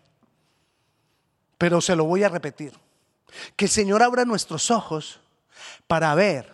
pero 1.58 1.82
se 1.82 1.96
lo 1.96 2.06
voy 2.06 2.24
a 2.24 2.30
repetir. 2.30 2.74
Que 3.56 3.66
el 3.66 3.72
Señor 3.72 4.04
abra 4.04 4.26
nuestros 4.26 4.70
ojos 4.70 5.22
para 5.88 6.14
ver 6.14 6.54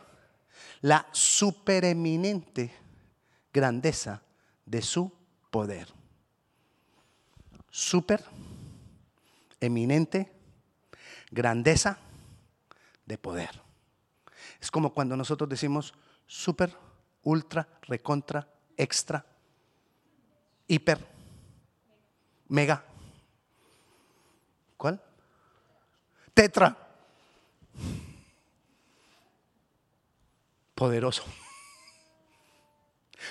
la 0.80 1.08
supereminente 1.12 2.74
grandeza 3.52 4.24
de 4.66 4.82
su 4.82 5.12
poder. 5.50 6.01
Super, 7.72 8.24
eminente, 9.60 10.32
grandeza 11.32 11.98
de 13.06 13.18
poder. 13.18 13.62
Es 14.60 14.70
como 14.70 14.94
cuando 14.94 15.16
nosotros 15.16 15.50
decimos 15.50 15.94
super, 16.28 16.78
ultra, 17.24 17.68
recontra, 17.84 18.48
extra, 18.78 19.26
hiper, 20.68 21.00
mega. 22.50 22.84
¿Cuál? 24.78 25.02
Tetra. 26.34 26.78
Poderoso. 30.76 31.24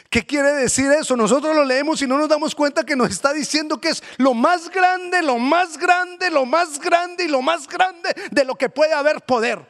¿Qué 0.09 0.25
quiere 0.27 0.53
decir 0.53 0.91
eso? 0.93 1.17
Nosotros 1.17 1.55
lo 1.55 1.65
leemos 1.65 2.01
y 2.03 2.07
no 2.07 2.19
nos 2.19 2.29
damos 2.29 2.55
cuenta 2.55 2.85
que 2.85 2.97
nos 2.97 3.11
está 3.11 3.33
diciendo 3.33 3.81
que 3.81 3.91
es 3.91 4.03
lo 4.19 4.35
más 4.35 4.71
grande, 4.71 5.23
lo 5.23 5.39
más 5.39 5.79
grande, 5.79 6.31
lo 6.31 6.47
más 6.47 6.79
grande 6.81 7.25
y 7.25 7.29
lo 7.29 7.43
más 7.43 7.67
grande 7.69 8.15
de 8.31 8.45
lo 8.45 8.55
que 8.55 8.69
puede 8.69 8.93
haber 8.93 9.23
poder. 9.23 9.69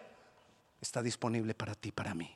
Está 0.80 1.02
disponible 1.02 1.54
para 1.54 1.74
ti, 1.74 1.92
para 1.92 2.14
mí. 2.14 2.34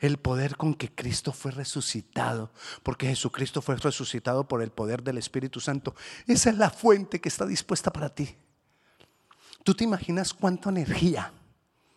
El 0.00 0.18
poder 0.18 0.56
con 0.56 0.74
que 0.74 0.92
Cristo 0.92 1.32
fue 1.32 1.50
resucitado, 1.50 2.50
porque 2.82 3.06
Jesucristo 3.06 3.62
fue 3.62 3.76
resucitado 3.76 4.46
por 4.46 4.62
el 4.62 4.70
poder 4.70 5.02
del 5.02 5.18
Espíritu 5.18 5.60
Santo. 5.60 5.94
Esa 6.26 6.50
es 6.50 6.58
la 6.58 6.70
fuente 6.70 7.20
que 7.20 7.28
está 7.28 7.46
dispuesta 7.46 7.92
para 7.92 8.14
ti. 8.14 8.36
¿Tú 9.64 9.74
te 9.74 9.84
imaginas 9.84 10.34
cuánta 10.34 10.70
energía, 10.70 11.32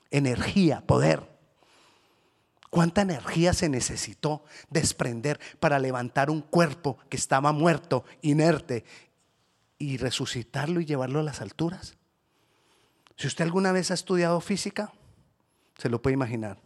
energía, 0.10 0.82
poder? 0.82 1.35
¿Cuánta 2.70 3.02
energía 3.02 3.54
se 3.54 3.70
necesitó 3.70 4.44
desprender 4.70 5.40
para 5.60 5.80
levantar 5.80 6.30
un 6.30 6.42
cuerpo 6.42 6.98
que 7.10 7.18
estaba 7.18 7.52
muerto, 7.52 8.04
inerte, 8.22 8.84
y 9.78 9.98
resucitarlo 9.98 10.80
y 10.80 10.86
llevarlo 10.86 11.20
a 11.20 11.24
las 11.24 11.42
alturas? 11.42 11.96
Si 13.18 13.28
usted 13.28 13.46
alguna 13.46 13.72
vez 13.72 13.92
ha 13.92 13.94
estudiado 13.94 14.42
física, 14.42 14.92
se 15.78 15.90
lo 15.90 16.02
puede 16.02 16.14
imaginar. 16.14 16.60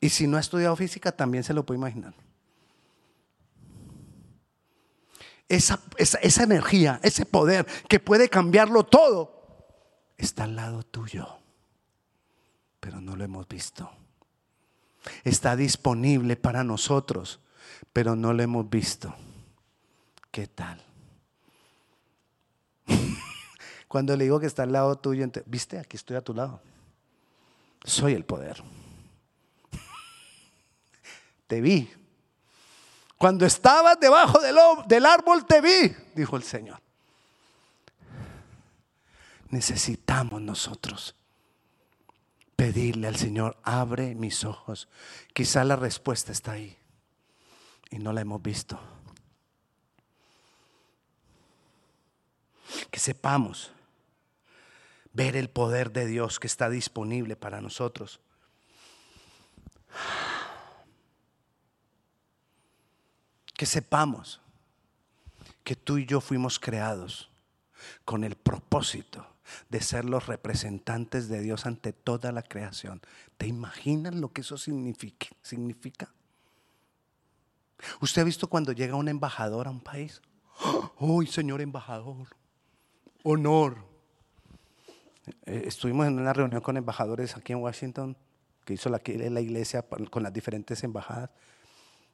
Y 0.00 0.08
si 0.10 0.26
no 0.26 0.36
ha 0.36 0.40
estudiado 0.40 0.74
física, 0.74 1.12
también 1.12 1.44
se 1.44 1.54
lo 1.54 1.64
puede 1.64 1.78
imaginar. 1.78 2.14
Esa, 5.48 5.80
esa, 5.98 6.42
energía, 6.42 6.98
ese 7.02 7.26
poder 7.26 7.66
que 7.88 8.00
puede 8.00 8.28
cambiarlo 8.28 8.84
todo, 8.84 9.42
está 10.16 10.44
al 10.44 10.56
lado 10.56 10.82
tuyo, 10.82 11.28
pero 12.80 13.00
no 13.00 13.14
lo 13.16 13.22
hemos 13.22 13.46
visto. 13.46 13.90
Está 15.24 15.56
disponible 15.56 16.36
para 16.36 16.64
nosotros, 16.64 17.40
pero 17.92 18.16
no 18.16 18.32
lo 18.32 18.42
hemos 18.42 18.68
visto. 18.68 19.14
¿Qué 20.30 20.46
tal? 20.46 20.82
Cuando 23.88 24.16
le 24.16 24.24
digo 24.24 24.40
que 24.40 24.46
está 24.46 24.62
al 24.62 24.72
lado 24.72 24.96
tuyo, 24.96 25.26
viste, 25.46 25.78
aquí 25.78 25.96
estoy 25.96 26.16
a 26.16 26.22
tu 26.22 26.34
lado. 26.34 26.60
Soy 27.84 28.14
el 28.14 28.24
poder. 28.24 28.62
Te 31.46 31.60
vi. 31.60 31.90
Cuando 33.18 33.46
estabas 33.46 34.00
debajo 34.00 34.40
del, 34.40 34.56
del 34.88 35.06
árbol, 35.06 35.46
te 35.46 35.60
vi, 35.60 35.94
dijo 36.16 36.36
el 36.36 36.42
Señor. 36.42 36.80
Necesitamos 39.48 40.42
nosotros 40.42 41.14
pedirle 42.62 43.08
al 43.08 43.16
Señor, 43.16 43.56
abre 43.64 44.14
mis 44.14 44.44
ojos. 44.44 44.88
Quizá 45.32 45.64
la 45.64 45.74
respuesta 45.74 46.30
está 46.30 46.52
ahí 46.52 46.78
y 47.90 47.98
no 47.98 48.12
la 48.12 48.20
hemos 48.20 48.40
visto. 48.40 48.78
Que 52.92 53.00
sepamos 53.00 53.72
ver 55.12 55.34
el 55.34 55.50
poder 55.50 55.90
de 55.90 56.06
Dios 56.06 56.38
que 56.38 56.46
está 56.46 56.70
disponible 56.70 57.34
para 57.34 57.60
nosotros. 57.60 58.20
Que 63.54 63.66
sepamos 63.66 64.40
que 65.64 65.74
tú 65.74 65.98
y 65.98 66.06
yo 66.06 66.20
fuimos 66.20 66.60
creados 66.60 67.28
con 68.04 68.22
el 68.22 68.36
propósito 68.36 69.31
de 69.68 69.80
ser 69.80 70.04
los 70.04 70.26
representantes 70.26 71.28
de 71.28 71.40
Dios 71.40 71.66
ante 71.66 71.92
toda 71.92 72.32
la 72.32 72.42
creación. 72.42 73.00
¿Te 73.36 73.46
imaginas 73.46 74.14
lo 74.14 74.32
que 74.32 74.42
eso 74.42 74.56
significa? 74.56 76.14
¿Usted 78.00 78.22
ha 78.22 78.24
visto 78.24 78.48
cuando 78.48 78.72
llega 78.72 78.94
un 78.94 79.08
embajador 79.08 79.66
a 79.66 79.70
un 79.70 79.80
país? 79.80 80.22
¡Uy, 80.98 81.26
señor 81.26 81.60
embajador! 81.60 82.28
Honor. 83.24 83.78
Eh, 85.46 85.64
estuvimos 85.66 86.06
en 86.06 86.18
una 86.18 86.32
reunión 86.32 86.60
con 86.60 86.76
embajadores 86.76 87.36
aquí 87.36 87.52
en 87.52 87.60
Washington, 87.60 88.16
que 88.64 88.74
hizo 88.74 88.88
la, 88.88 89.00
la 89.04 89.40
iglesia 89.40 89.82
con 89.82 90.22
las 90.22 90.32
diferentes 90.32 90.82
embajadas, 90.84 91.30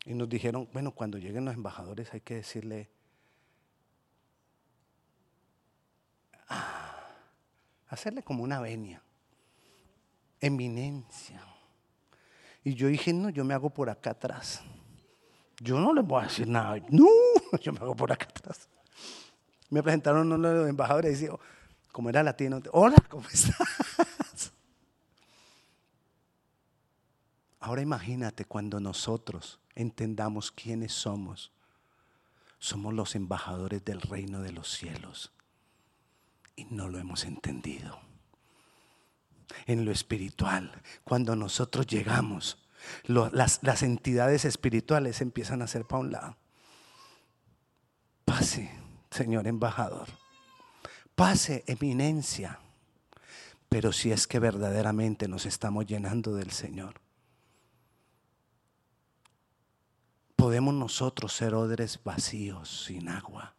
y 0.04 0.14
nos 0.14 0.28
dijeron, 0.28 0.68
bueno, 0.72 0.92
cuando 0.92 1.18
lleguen 1.18 1.44
los 1.44 1.54
embajadores 1.54 2.12
hay 2.14 2.20
que 2.20 2.36
decirle, 2.36 2.90
hacerle 7.88 8.22
como 8.22 8.44
una 8.44 8.61
venia, 8.61 9.03
eminencia. 10.40 11.42
Y 12.62 12.74
yo 12.74 12.88
dije, 12.88 13.12
no, 13.12 13.31
yo 13.31 13.44
me 13.44 13.55
hago 13.55 13.70
por 13.70 13.88
acá 13.90 14.11
atrás. 14.11 14.62
Yo 15.61 15.79
no 15.79 15.92
les 15.92 16.05
voy 16.05 16.22
a 16.22 16.27
decir 16.27 16.46
nada. 16.46 16.77
No, 16.90 17.09
yo 17.62 17.72
me 17.72 17.79
hago 17.79 17.96
por 17.96 18.12
acá 18.12 18.27
atrás. 18.27 18.68
Me 19.70 19.83
presentaron 19.83 20.31
uno 20.33 20.48
de 20.48 20.55
los 20.55 20.68
embajadores 20.68 21.18
y 21.18 21.22
dijo, 21.22 21.40
como 21.92 22.11
era 22.11 22.22
latino, 22.22 22.61
hola, 22.72 22.96
¿cómo 23.09 23.27
estás? 23.29 23.57
Ahora 27.61 27.83
imagínate 27.83 28.44
cuando 28.44 28.81
nosotros 28.81 29.59
entendamos 29.74 30.53
quiénes 30.53 30.92
somos. 30.92 31.53
Somos 32.61 32.94
los 32.94 33.14
embajadores 33.14 33.85
del 33.85 34.01
reino 34.01 34.40
de 34.42 34.53
los 34.53 34.70
cielos 34.70 35.33
y 36.58 36.66
no 36.70 36.88
lo 36.88 36.98
hemos 36.98 37.24
entendido. 37.24 38.00
En 39.66 39.84
lo 39.84 39.92
espiritual, 39.92 40.82
cuando 41.04 41.36
nosotros 41.36 41.86
llegamos, 41.86 42.58
las, 43.04 43.60
las 43.62 43.82
entidades 43.82 44.44
espirituales 44.44 45.20
empiezan 45.20 45.62
a 45.62 45.68
ser 45.68 45.84
para 45.84 46.00
un 46.00 46.12
lado. 46.12 46.36
Pase, 48.24 48.70
señor 49.10 49.46
embajador. 49.46 50.08
Pase, 51.14 51.62
eminencia. 51.66 52.58
Pero 53.68 53.92
si 53.92 54.10
es 54.10 54.26
que 54.26 54.38
verdaderamente 54.38 55.28
nos 55.28 55.46
estamos 55.46 55.86
llenando 55.86 56.34
del 56.34 56.50
Señor, 56.50 57.00
podemos 60.36 60.74
nosotros 60.74 61.32
ser 61.32 61.54
odres 61.54 62.00
vacíos, 62.02 62.84
sin 62.86 63.08
agua. 63.08 63.57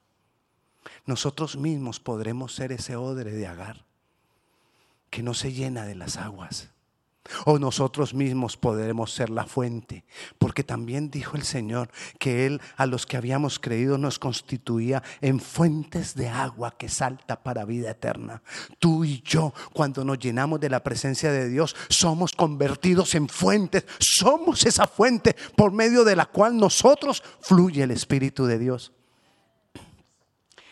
Nosotros 1.06 1.58
mismos 1.58 2.00
podremos 2.00 2.54
ser 2.56 2.72
ese 2.72 2.96
odre 2.96 3.32
de 3.32 3.48
agar 3.48 3.86
que 5.10 5.24
no 5.24 5.34
se 5.34 5.52
llena 5.54 5.86
de 5.86 5.96
las 5.96 6.18
aguas. 6.18 6.70
O 7.46 7.60
nosotros 7.60 8.15
mismos 8.15 8.58
podremos 8.58 9.13
ser 9.13 9.30
la 9.30 9.46
fuente, 9.46 10.04
porque 10.39 10.63
también 10.63 11.12
dijo 11.12 11.38
el 11.38 11.44
Señor 11.44 11.89
que 12.18 12.48
Él 12.48 12.60
a 12.76 12.88
los 12.88 13.06
que 13.06 13.18
habíamos 13.18 13.60
creído 13.60 14.00
nos 14.00 14.18
constituía 14.18 15.04
en 15.22 15.39
fuentes 15.39 16.15
de 16.15 16.28
agua 16.28 16.72
que 16.72 16.89
salta 16.89 17.44
para 17.44 17.65
vida 17.65 17.92
eterna. 17.92 18.42
Tú 18.80 19.06
y 19.06 19.22
yo, 19.22 19.54
cuando 19.74 20.04
nos 20.04 20.18
llenamos 20.18 20.60
de 20.60 20.70
la 20.70 20.82
presencia 20.82 21.32
de 21.32 21.50
Dios, 21.50 21.76
somos 21.89 22.32
convertidos 22.32 23.13
en 23.13 23.30
fuentes, 23.30 23.86
somos 24.00 24.65
esa 24.65 24.88
fuente 24.88 25.36
por 25.56 25.72
medio 25.72 26.04
de 26.04 26.15
la 26.15 26.26
cual 26.26 26.58
nosotros 26.58 27.22
fluye 27.42 27.84
el 27.84 27.92
Espíritu 27.92 28.46
de 28.46 28.58
Dios. 28.58 28.92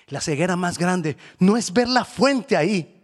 La 0.08 0.22
ceguera 0.22 0.56
más 0.56 0.78
grande 0.78 1.18
no 1.40 1.58
es 1.58 1.72
ver 1.74 1.88
la 1.88 2.06
fuente 2.06 2.56
ahí, 2.56 2.98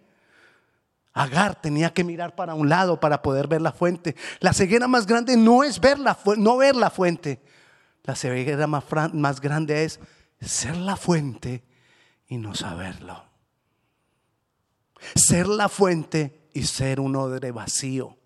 Agar 1.13 1.61
tenía 1.61 1.93
que 1.93 2.03
mirar 2.03 2.35
para 2.35 2.55
un 2.55 2.69
lado 2.69 2.99
para 2.99 3.21
poder 3.21 3.47
ver 3.47 3.61
la 3.61 3.71
fuente. 3.71 4.15
La 4.39 4.51
ceguera 4.51 4.87
más 4.87 5.05
grande 5.05 5.37
no 5.37 5.63
es 5.63 5.79
ver 5.79 5.99
la, 5.99 6.17
no 6.37 6.57
ver 6.57 6.75
la 6.75 6.89
fuente. 6.89 7.39
La 8.03 8.15
ceguera 8.15 8.65
más, 8.65 8.83
más 9.13 9.39
grande 9.39 9.83
es 9.83 9.99
ser 10.41 10.75
la 10.75 10.95
fuente 10.95 11.63
y 12.27 12.37
no 12.37 12.55
saberlo. 12.55 13.23
Ser 15.13 15.47
la 15.47 15.69
fuente 15.69 16.49
y 16.51 16.63
ser 16.63 16.99
un 16.99 17.15
odre 17.15 17.51
vacío. 17.51 18.17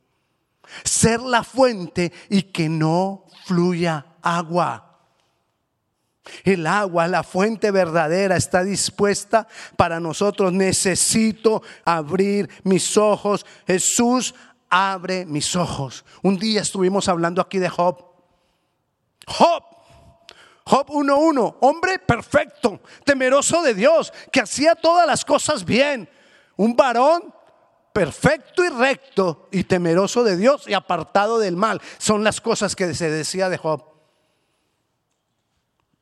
Ser 0.86 1.20
la 1.20 1.44
fuente 1.44 2.14
y 2.30 2.44
que 2.44 2.70
no 2.70 3.26
fluya 3.46 4.16
agua. 4.22 4.87
El 6.44 6.68
agua, 6.68 7.08
la 7.08 7.24
fuente 7.24 7.72
verdadera 7.72 8.36
está 8.36 8.64
dispuesta 8.64 9.48
para 9.76 10.00
nosotros. 10.00 10.54
Necesito 10.54 11.62
abrir 11.86 12.50
mis 12.64 12.98
ojos. 12.98 13.46
Jesús 13.66 14.34
abre 14.70 15.26
mis 15.26 15.56
ojos. 15.56 16.06
Un 16.22 16.38
día 16.38 16.62
estuvimos 16.62 17.08
hablando 17.08 17.42
aquí 17.42 17.60
de 17.60 17.70
Job. 17.70 18.04
Job. 19.28 19.64
Job 20.66 20.90
1.1, 20.90 21.56
hombre 21.62 21.98
perfecto, 21.98 22.82
temeroso 23.06 23.62
de 23.62 23.74
Dios, 23.74 24.12
que 24.34 24.42
hacía 24.42 24.76
todas 24.76 25.08
las 25.08 25.24
cosas 25.24 25.64
bien. 25.64 26.10
Un 26.58 26.76
varón 26.76 27.34
perfecto 27.94 28.66
y 28.66 28.70
recto 28.70 29.48
y 29.52 29.64
temeroso 29.64 30.26
de 30.26 30.36
Dios 30.36 30.68
y 30.68 30.74
apartado 30.74 31.40
del 31.40 31.56
mal. 31.56 31.82
Son 31.98 32.24
las 32.24 32.42
cosas 32.42 32.76
que 32.76 32.94
se 32.94 33.10
decía 33.10 33.48
de 33.48 33.58
Job. 33.58 33.97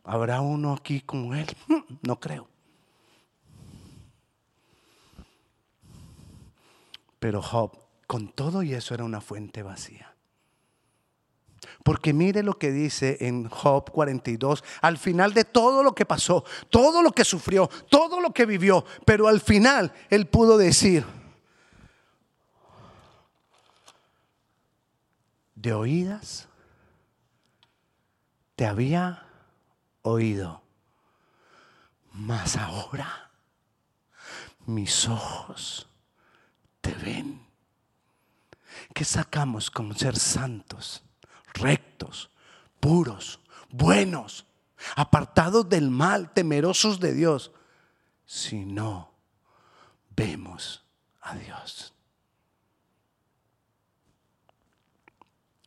¿Habrá 0.06 0.40
uno 0.42 0.74
aquí 0.74 1.02
como 1.02 1.34
él? 1.34 1.48
No 2.04 2.20
creo. 2.20 2.48
Pero 7.20 7.42
Job, 7.42 7.72
con 8.06 8.30
todo 8.30 8.62
y 8.62 8.74
eso, 8.74 8.94
era 8.94 9.04
una 9.04 9.20
fuente 9.20 9.64
vacía. 9.64 10.14
Porque 11.84 12.14
mire 12.14 12.44
lo 12.44 12.60
que 12.60 12.72
dice 12.72 13.18
en 13.22 13.50
Job 13.50 13.90
42, 13.90 14.64
al 14.82 15.00
final 15.00 15.34
de 15.34 15.46
todo 15.46 15.82
lo 15.82 15.96
que 15.96 16.06
pasó, 16.06 16.44
todo 16.70 17.02
lo 17.02 17.12
que 17.12 17.26
sufrió, 17.26 17.68
todo 17.90 18.22
lo 18.22 18.32
que 18.32 18.46
vivió, 18.46 18.86
pero 19.06 19.28
al 19.28 19.42
final 19.42 19.92
él 20.12 20.28
pudo 20.28 20.58
decir, 20.58 21.04
de 25.56 25.74
oídas 25.74 26.48
te 28.56 28.68
había 28.68 29.25
oído. 30.06 30.62
Mas 32.12 32.56
ahora 32.56 33.32
mis 34.66 35.08
ojos 35.08 35.88
te 36.82 36.94
ven. 36.94 37.46
¿Qué 38.94 39.04
sacamos 39.04 39.72
con 39.72 39.96
ser 39.98 40.18
santos, 40.18 41.04
rectos, 41.54 42.30
puros, 42.80 43.40
buenos, 43.70 44.46
apartados 44.96 45.68
del 45.68 45.90
mal, 45.90 46.32
temerosos 46.34 47.00
de 47.00 47.14
Dios, 47.14 47.52
si 48.26 48.66
no 48.66 49.12
vemos 50.16 50.86
a 51.22 51.36
Dios? 51.36 51.95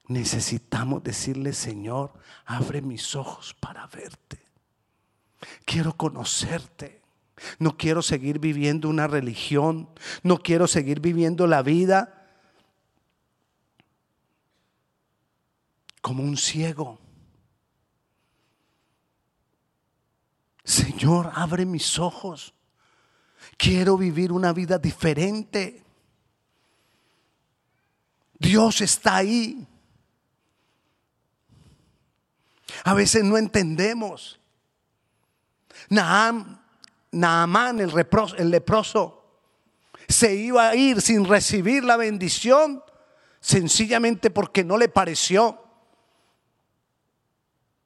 Necesitamos 0.08 1.02
decirle, 1.04 1.52
Señor, 1.52 2.12
abre 2.46 2.82
mis 2.82 3.14
ojos 3.14 3.54
para 3.60 3.86
verte. 3.86 4.40
Quiero 5.64 5.96
conocerte. 5.96 7.02
No 7.58 7.76
quiero 7.76 8.02
seguir 8.02 8.40
viviendo 8.40 8.88
una 8.88 9.06
religión. 9.06 9.88
No 10.22 10.38
quiero 10.38 10.66
seguir 10.66 11.00
viviendo 11.00 11.46
la 11.46 11.62
vida 11.62 12.26
como 16.00 16.24
un 16.24 16.36
ciego. 16.36 16.98
Señor, 20.64 21.30
abre 21.34 21.64
mis 21.64 21.98
ojos. 21.98 22.54
Quiero 23.56 23.96
vivir 23.96 24.32
una 24.32 24.52
vida 24.52 24.78
diferente. 24.78 25.84
Dios 28.38 28.80
está 28.80 29.16
ahí. 29.16 29.66
A 32.88 32.94
veces 32.94 33.22
no 33.22 33.36
entendemos. 33.36 34.40
Naam, 35.90 36.58
Naamán, 37.12 37.80
el, 37.80 38.50
leproso, 38.50 39.42
se 40.08 40.34
iba 40.34 40.70
a 40.70 40.74
ir 40.74 41.02
sin 41.02 41.26
recibir 41.26 41.84
la 41.84 41.98
bendición 41.98 42.82
sencillamente 43.40 44.30
porque 44.30 44.64
no 44.64 44.78
le 44.78 44.88
pareció 44.88 45.62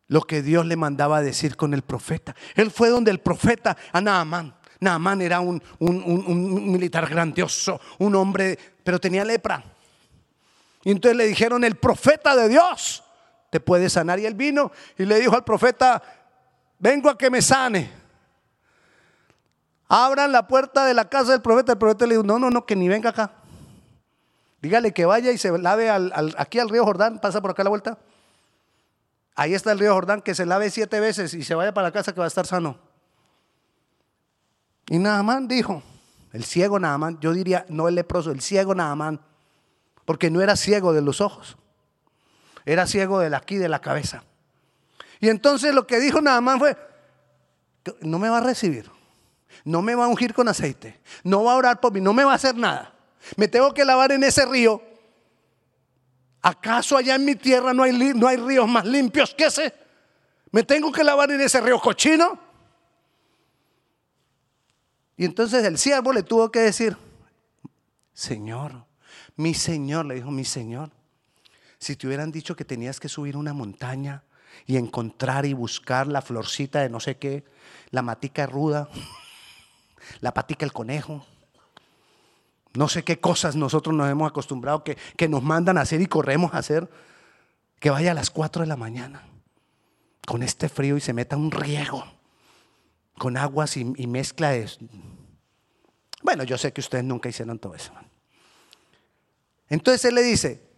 lo 0.07 0.21
que 0.21 0.41
Dios 0.41 0.67
le 0.67 0.77
mandaba 0.77 1.21
decir 1.21 1.57
con 1.57 1.75
el 1.75 1.83
profeta. 1.83 2.37
Él 2.55 2.71
fue 2.71 2.89
donde 2.89 3.11
el 3.11 3.19
profeta, 3.19 3.77
a 3.91 4.01
Naamán. 4.01 4.55
Naamán 4.79 5.21
era 5.21 5.41
un, 5.41 5.61
militar 5.81 7.09
grandioso, 7.11 7.81
un 7.99 8.15
hombre, 8.15 8.57
pero 8.85 9.01
tenía 9.01 9.25
lepra. 9.25 9.65
Y 10.85 10.93
entonces 10.93 11.17
le 11.17 11.27
dijeron, 11.27 11.65
el 11.65 11.75
profeta 11.75 12.37
de 12.37 12.49
Dios 12.49 13.02
te 13.53 13.61
puede 13.61 13.91
sanar. 13.91 14.19
Y 14.19 14.25
él 14.25 14.33
vino 14.33 14.73
y 14.97 15.05
le 15.05 15.21
dijo 15.21 15.37
al 15.37 15.45
profeta, 15.45 16.03
vengo 16.79 17.11
a 17.11 17.19
que 17.19 17.29
me 17.29 17.43
sane. 17.43 17.93
Abran 19.89 20.33
la 20.33 20.49
puerta 20.49 20.87
de 20.87 20.95
la 20.95 21.11
casa 21.11 21.33
del 21.33 21.43
profeta. 21.43 21.73
El 21.73 21.79
profeta 21.79 22.07
le 22.07 22.15
dijo, 22.15 22.25
no, 22.25 22.39
no, 22.39 22.49
no, 22.49 22.65
que 22.65 22.75
ni 22.75 22.89
venga 22.89 23.11
acá. 23.11 23.31
Dígale 24.63 24.93
que 24.93 25.05
vaya 25.05 25.31
y 25.33 25.37
se 25.37 25.57
lave 25.59 25.91
aquí 26.39 26.61
al 26.61 26.71
río 26.71 26.83
Jordán, 26.83 27.21
pasa 27.21 27.43
por 27.43 27.51
acá 27.51 27.63
la 27.63 27.69
vuelta. 27.69 27.99
Ahí 29.35 29.53
está 29.53 29.73
el 29.73 29.79
río 29.79 29.93
Jordán, 29.93 30.23
que 30.23 30.35
se 30.35 30.47
lave 30.47 30.71
siete 30.71 30.99
veces 30.99 31.35
y 31.35 31.43
se 31.43 31.55
vaya 31.55 31.75
para 31.75 31.89
la 31.89 31.93
casa 31.93 32.15
que 32.15 32.21
va 32.21 32.25
a 32.25 32.29
estar 32.29 32.47
sano. 32.47 32.79
Y 34.89 34.99
Naamán 34.99 35.47
dijo, 35.47 35.83
el 36.33 36.45
ciego 36.45 36.81
Naamán, 36.81 37.21
yo 37.21 37.35
diría, 37.35 37.67
no 37.69 37.87
el 37.87 37.97
leproso, 37.97 38.31
el 38.31 38.41
ciego 38.41 38.75
Naamán, 38.75 39.21
porque 40.07 40.31
no 40.31 40.41
era 40.41 40.57
ciego 40.57 40.95
de 40.95 41.03
los 41.03 41.21
ojos. 41.21 41.59
Era 42.65 42.87
ciego 42.87 43.21
de 43.21 43.35
aquí, 43.35 43.57
de 43.57 43.69
la 43.69 43.81
cabeza. 43.81 44.25
Y 45.21 45.29
entonces 45.29 45.75
lo 45.75 45.87
que 45.87 46.01
dijo 46.01 46.21
nada 46.21 46.41
más 46.41 46.59
fue, 46.59 46.77
no 48.01 48.19
me 48.19 48.29
va 48.29 48.39
a 48.39 48.43
recibir, 48.43 48.91
no 49.65 49.83
me 49.83 49.95
va 49.95 50.05
a 50.05 50.09
ungir 50.09 50.35
con 50.35 50.49
aceite, 50.49 51.01
no 51.25 51.45
va 51.45 51.53
a 51.53 51.57
orar 51.57 51.81
por 51.81 51.93
mí, 51.93 52.01
no 52.01 52.13
me 52.13 52.25
va 52.25 52.33
a 52.33 52.37
hacer 52.37 52.57
nada. 52.57 52.95
Me 53.37 53.49
tengo 53.49 53.73
que 53.73 53.85
lavar 53.85 54.13
en 54.13 54.25
ese 54.25 54.45
río 54.47 54.83
¿Acaso 56.43 56.97
allá 56.97 57.15
en 57.15 57.25
mi 57.25 57.37
tierra 57.37 57.73
no 57.73 57.85
hay, 57.85 57.93
no 57.93 58.27
hay 58.27 58.37
ríos 58.37 58.69
más 58.69 58.85
limpios 58.85 59.33
que 59.33 59.45
ese? 59.45 59.73
¿Me 60.51 60.65
tengo 60.65 60.91
que 60.91 61.05
lavar 61.05 61.31
en 61.31 61.41
ese 61.41 61.61
río 61.61 61.81
cochino? 61.81 62.37
Y 65.17 65.25
entonces 65.25 65.65
el 65.65 65.79
siervo 65.79 66.13
le 66.13 66.25
tuvo 66.25 66.51
que 66.51 66.59
decir, 66.59 66.97
Señor, 68.13 68.85
mi 69.37 69.55
Señor, 69.55 70.07
le 70.07 70.17
dijo, 70.17 70.33
mi 70.33 70.45
Señor, 70.45 70.91
si 71.83 71.97
te 71.97 72.07
hubieran 72.07 72.31
dicho 72.31 72.55
que 72.55 72.65
tenías 72.65 73.01
que 73.01 73.09
subir 73.09 73.37
una 73.37 73.53
montaña 73.53 74.23
y 74.67 74.77
encontrar 74.77 75.47
y 75.47 75.53
buscar 75.53 76.07
la 76.07 76.23
florcita 76.23 76.81
de 76.81 76.89
no 76.89 77.01
sé 77.01 77.17
qué, 77.17 77.45
la 77.91 78.03
matica 78.03 78.47
ruda, 78.47 78.89
la 80.21 80.33
patica 80.33 80.65
el 80.65 80.73
conejo, 80.73 81.27
no 82.75 82.89
sé 82.89 83.03
qué 83.03 83.19
cosas 83.19 83.57
nosotros 83.57 83.97
nos 83.97 84.09
hemos 84.09 84.31
acostumbrado 84.31 84.85
que, 84.85 84.97
que 85.17 85.29
nos 85.29 85.43
mandan 85.43 85.77
a 85.77 85.81
hacer 85.81 86.01
y 86.01 86.07
corremos 86.07 86.55
a 86.55 86.59
hacer, 86.59 86.89
que 87.81 87.91
vaya 87.91 88.13
a 88.13 88.15
las 88.15 88.31
4 88.31 88.63
de 88.63 88.69
la 88.69 88.77
mañana 88.77 89.27
con 90.25 90.45
este 90.45 90.69
frío 90.69 90.97
y 90.97 91.01
se 91.01 91.13
meta 91.13 91.37
un 91.37 91.51
riego 91.51 92.05
con 93.19 93.37
aguas 93.37 93.77
y, 93.77 93.93
y 93.97 94.07
mezcla 94.07 94.51
de... 94.51 94.71
Bueno, 96.23 96.45
yo 96.45 96.57
sé 96.57 96.73
que 96.73 96.81
ustedes 96.81 97.03
nunca 97.03 97.29
hicieron 97.29 97.59
todo 97.59 97.75
eso. 97.75 97.93
Entonces 99.69 100.05
él 100.05 100.15
le 100.15 100.23
dice, 100.23 100.72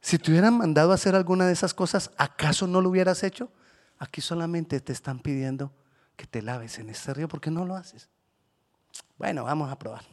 si 0.00 0.18
te 0.18 0.30
hubieran 0.30 0.56
mandado 0.56 0.92
hacer 0.92 1.14
alguna 1.14 1.46
de 1.46 1.52
esas 1.52 1.74
cosas, 1.74 2.10
¿acaso 2.16 2.66
no 2.66 2.80
lo 2.80 2.88
hubieras 2.88 3.22
hecho? 3.22 3.52
Aquí 3.98 4.20
solamente 4.20 4.80
te 4.80 4.92
están 4.92 5.20
pidiendo 5.20 5.72
que 6.16 6.26
te 6.26 6.42
laves 6.42 6.78
en 6.78 6.88
este 6.88 7.12
río, 7.14 7.28
¿por 7.28 7.40
qué 7.40 7.50
no 7.50 7.64
lo 7.64 7.76
haces? 7.76 8.08
Bueno, 9.18 9.44
vamos 9.44 9.70
a 9.70 9.78
probar. 9.78 10.04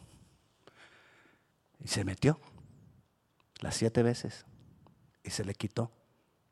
Y 1.80 1.88
se 1.88 2.04
metió 2.04 2.38
las 3.60 3.76
siete 3.76 4.02
veces 4.02 4.44
y 5.22 5.30
se 5.30 5.44
le 5.44 5.54
quitó 5.54 5.90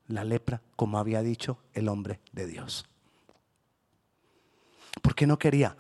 la 0.09 0.25
lepra, 0.25 0.63
como 0.77 0.99
había 0.99 1.23
dicho 1.23 1.59
el 1.75 1.89
hombre 1.89 2.21
de 2.33 2.47
Dios. 2.47 2.87
¿Por 5.03 5.15
qué 5.15 5.27
no 5.27 5.39
quería? 5.39 5.77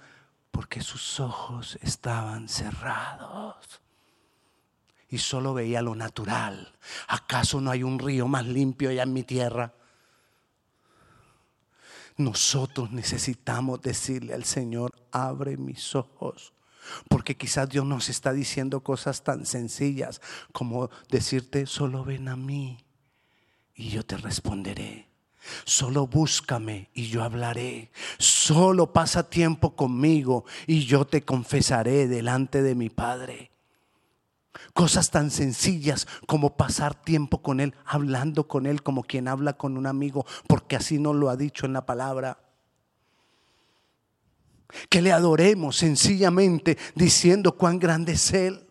Porque 0.50 0.82
sus 0.82 1.20
ojos 1.20 1.78
estaban 1.80 2.48
cerrados 2.48 3.80
y 5.16 5.18
solo 5.18 5.54
veía 5.54 5.80
lo 5.80 5.94
natural. 5.94 6.74
¿Acaso 7.08 7.60
no 7.60 7.70
hay 7.70 7.82
un 7.82 7.98
río 7.98 8.28
más 8.28 8.46
limpio 8.46 8.90
allá 8.90 9.02
en 9.02 9.14
mi 9.14 9.22
tierra? 9.22 9.72
Nosotros 12.18 12.92
necesitamos 12.92 13.80
decirle 13.80 14.34
al 14.34 14.44
Señor, 14.44 14.92
abre 15.10 15.56
mis 15.56 15.94
ojos. 15.94 16.52
Porque 17.08 17.36
quizás 17.36 17.68
Dios 17.68 17.86
nos 17.86 18.10
está 18.10 18.32
diciendo 18.32 18.80
cosas 18.82 19.24
tan 19.24 19.46
sencillas 19.46 20.20
como 20.52 20.90
decirte, 21.08 21.66
solo 21.66 22.04
ven 22.04 22.28
a 22.28 22.36
mí 22.36 22.78
y 23.74 23.88
yo 23.88 24.04
te 24.04 24.18
responderé. 24.18 25.08
Solo 25.64 26.06
búscame 26.06 26.90
y 26.92 27.08
yo 27.08 27.22
hablaré. 27.22 27.90
Solo 28.18 28.92
pasa 28.92 29.30
tiempo 29.30 29.74
conmigo 29.74 30.44
y 30.66 30.84
yo 30.84 31.06
te 31.06 31.22
confesaré 31.22 32.06
delante 32.06 32.62
de 32.62 32.74
mi 32.74 32.90
Padre. 32.90 33.55
Cosas 34.74 35.10
tan 35.10 35.30
sencillas 35.30 36.06
como 36.26 36.56
pasar 36.56 36.94
tiempo 36.94 37.42
con 37.42 37.60
Él, 37.60 37.74
hablando 37.84 38.48
con 38.48 38.66
Él 38.66 38.82
como 38.82 39.02
quien 39.02 39.28
habla 39.28 39.54
con 39.54 39.76
un 39.76 39.86
amigo, 39.86 40.26
porque 40.46 40.76
así 40.76 40.98
nos 40.98 41.16
lo 41.16 41.30
ha 41.30 41.36
dicho 41.36 41.66
en 41.66 41.72
la 41.72 41.86
palabra. 41.86 42.38
Que 44.88 45.00
le 45.00 45.12
adoremos 45.12 45.76
sencillamente 45.76 46.76
diciendo 46.94 47.56
cuán 47.56 47.78
grande 47.78 48.12
es 48.12 48.32
Él. 48.32 48.66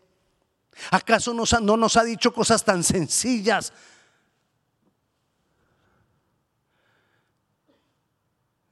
¿Acaso 0.91 1.33
no 1.33 1.77
nos 1.77 1.97
ha 1.97 2.03
dicho 2.03 2.33
cosas 2.33 2.63
tan 2.63 2.83
sencillas? 2.83 3.71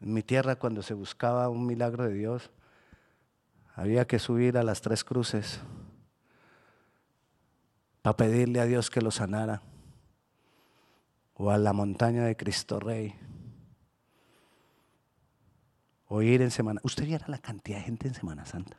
En 0.01 0.13
mi 0.13 0.21
tierra 0.21 0.57
cuando 0.57 0.83
se 0.83 0.93
buscaba 0.93 1.47
un 1.47 1.65
milagro 1.65 2.03
de 2.03 2.13
Dios, 2.13 2.51
había 3.73 4.05
que 4.05 4.19
subir 4.19 4.57
a 4.57 4.63
las 4.63 4.81
tres 4.81 5.03
cruces 5.03 5.61
para 8.03 8.17
pedirle 8.17 8.59
a 8.59 8.65
Dios 8.65 8.91
que 8.91 9.01
lo 9.01 9.09
sanara. 9.09 9.63
O 11.35 11.49
a 11.49 11.57
la 11.57 11.73
montaña 11.73 12.25
de 12.25 12.35
Cristo 12.35 12.79
Rey. 12.79 13.15
O 16.09 16.21
ir 16.21 16.43
en 16.43 16.51
Semana. 16.51 16.81
Usted 16.83 17.05
viera 17.05 17.25
la 17.29 17.39
cantidad 17.39 17.77
de 17.77 17.85
gente 17.85 18.07
en 18.09 18.13
Semana 18.13 18.45
Santa. 18.45 18.77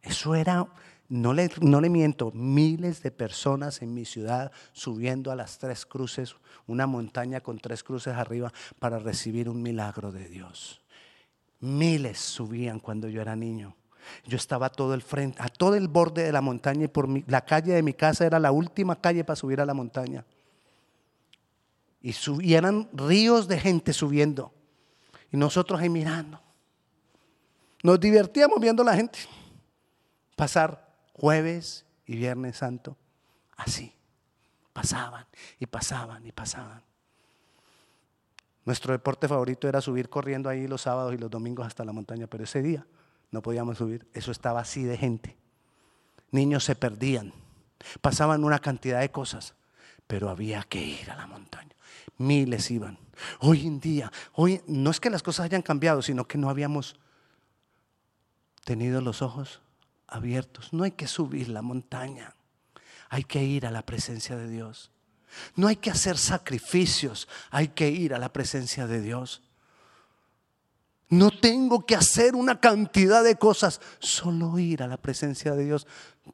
Eso 0.00 0.34
era, 0.34 0.66
no 1.08 1.32
le, 1.34 1.50
no 1.60 1.80
le 1.80 1.90
miento, 1.90 2.32
miles 2.32 3.02
de 3.02 3.12
personas 3.12 3.82
en 3.82 3.94
mi 3.94 4.04
ciudad 4.04 4.50
subiendo 4.72 5.30
a 5.30 5.36
las 5.36 5.58
tres 5.58 5.86
cruces, 5.86 6.34
una 6.66 6.88
montaña 6.88 7.40
con 7.40 7.58
tres 7.58 7.84
cruces 7.84 8.14
arriba 8.14 8.52
para 8.80 8.98
recibir 8.98 9.48
un 9.48 9.62
milagro 9.62 10.10
de 10.10 10.28
Dios. 10.28 10.80
Miles 11.60 12.18
subían 12.18 12.80
cuando 12.80 13.08
yo 13.08 13.20
era 13.20 13.36
niño. 13.36 13.76
Yo 14.24 14.36
estaba 14.36 14.68
todo 14.68 14.94
el 14.94 15.02
frente, 15.02 15.42
a 15.42 15.48
todo 15.48 15.74
el 15.74 15.88
borde 15.88 16.22
de 16.22 16.32
la 16.32 16.40
montaña 16.40 16.84
y 16.84 16.88
por 16.88 17.08
la 17.28 17.44
calle 17.44 17.72
de 17.72 17.82
mi 17.82 17.94
casa 17.94 18.26
era 18.26 18.38
la 18.38 18.52
última 18.52 18.96
calle 18.96 19.24
para 19.24 19.36
subir 19.36 19.60
a 19.60 19.66
la 19.66 19.74
montaña. 19.74 20.24
Y, 22.00 22.14
y 22.40 22.54
eran 22.54 22.88
ríos 22.92 23.48
de 23.48 23.58
gente 23.58 23.92
subiendo. 23.92 24.52
Y 25.30 25.36
nosotros 25.36 25.80
ahí 25.80 25.88
mirando. 25.88 26.40
Nos 27.82 27.98
divertíamos 27.98 28.60
viendo 28.60 28.82
a 28.82 28.86
la 28.86 28.94
gente 28.94 29.18
pasar 30.36 30.94
jueves 31.14 31.84
y 32.06 32.16
viernes 32.16 32.56
santo 32.56 32.96
así. 33.56 33.94
Pasaban 34.72 35.26
y 35.58 35.66
pasaban 35.66 36.26
y 36.26 36.32
pasaban. 36.32 36.82
Nuestro 38.64 38.92
deporte 38.92 39.26
favorito 39.26 39.68
era 39.68 39.80
subir 39.80 40.08
corriendo 40.08 40.48
ahí 40.48 40.68
los 40.68 40.82
sábados 40.82 41.12
y 41.14 41.18
los 41.18 41.30
domingos 41.30 41.66
hasta 41.66 41.84
la 41.84 41.92
montaña, 41.92 42.26
pero 42.26 42.44
ese 42.44 42.62
día 42.62 42.86
no 43.32 43.42
podíamos 43.42 43.78
subir. 43.78 44.06
Eso 44.14 44.30
estaba 44.30 44.60
así 44.60 44.84
de 44.84 44.96
gente. 44.96 45.36
Niños 46.30 46.64
se 46.64 46.76
perdían, 46.76 47.32
pasaban 48.00 48.44
una 48.44 48.60
cantidad 48.60 49.00
de 49.00 49.10
cosas, 49.10 49.54
pero 50.06 50.30
había 50.30 50.62
que 50.62 50.80
ir 50.80 51.10
a 51.10 51.16
la 51.16 51.26
montaña. 51.26 51.74
Miles 52.18 52.70
iban. 52.70 52.98
Hoy 53.40 53.66
en 53.66 53.80
día, 53.80 54.12
hoy 54.34 54.62
no 54.66 54.90
es 54.90 55.00
que 55.00 55.10
las 55.10 55.22
cosas 55.22 55.46
hayan 55.46 55.62
cambiado, 55.62 56.02
sino 56.02 56.26
que 56.26 56.38
no 56.38 56.48
habíamos 56.48 56.96
tenido 58.64 59.00
los 59.00 59.22
ojos 59.22 59.60
abiertos. 60.06 60.72
No 60.72 60.84
hay 60.84 60.92
que 60.92 61.06
subir 61.06 61.48
la 61.48 61.62
montaña, 61.62 62.34
hay 63.08 63.24
que 63.24 63.42
ir 63.42 63.66
a 63.66 63.70
la 63.70 63.84
presencia 63.84 64.36
de 64.36 64.48
Dios. 64.48 64.90
No 65.56 65.68
hay 65.68 65.76
que 65.76 65.90
hacer 65.90 66.18
sacrificios, 66.18 67.28
hay 67.50 67.68
que 67.68 67.88
ir 67.88 68.14
a 68.14 68.18
la 68.18 68.32
presencia 68.32 68.86
de 68.86 69.00
Dios. 69.00 69.42
No 71.12 71.30
tengo 71.30 71.84
que 71.84 71.94
hacer 71.94 72.34
una 72.34 72.58
cantidad 72.58 73.22
de 73.22 73.36
cosas, 73.36 73.82
solo 73.98 74.58
ir 74.58 74.82
a 74.82 74.86
la 74.86 74.96
presencia 74.96 75.52
de 75.52 75.66
Dios. 75.66 75.86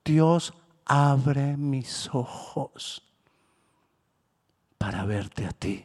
Dios 0.05 0.55
abre 0.85 1.57
mis 1.57 2.09
ojos 2.13 3.03
para 4.79 5.05
verte 5.05 5.47
a 5.47 5.51
ti, 5.51 5.85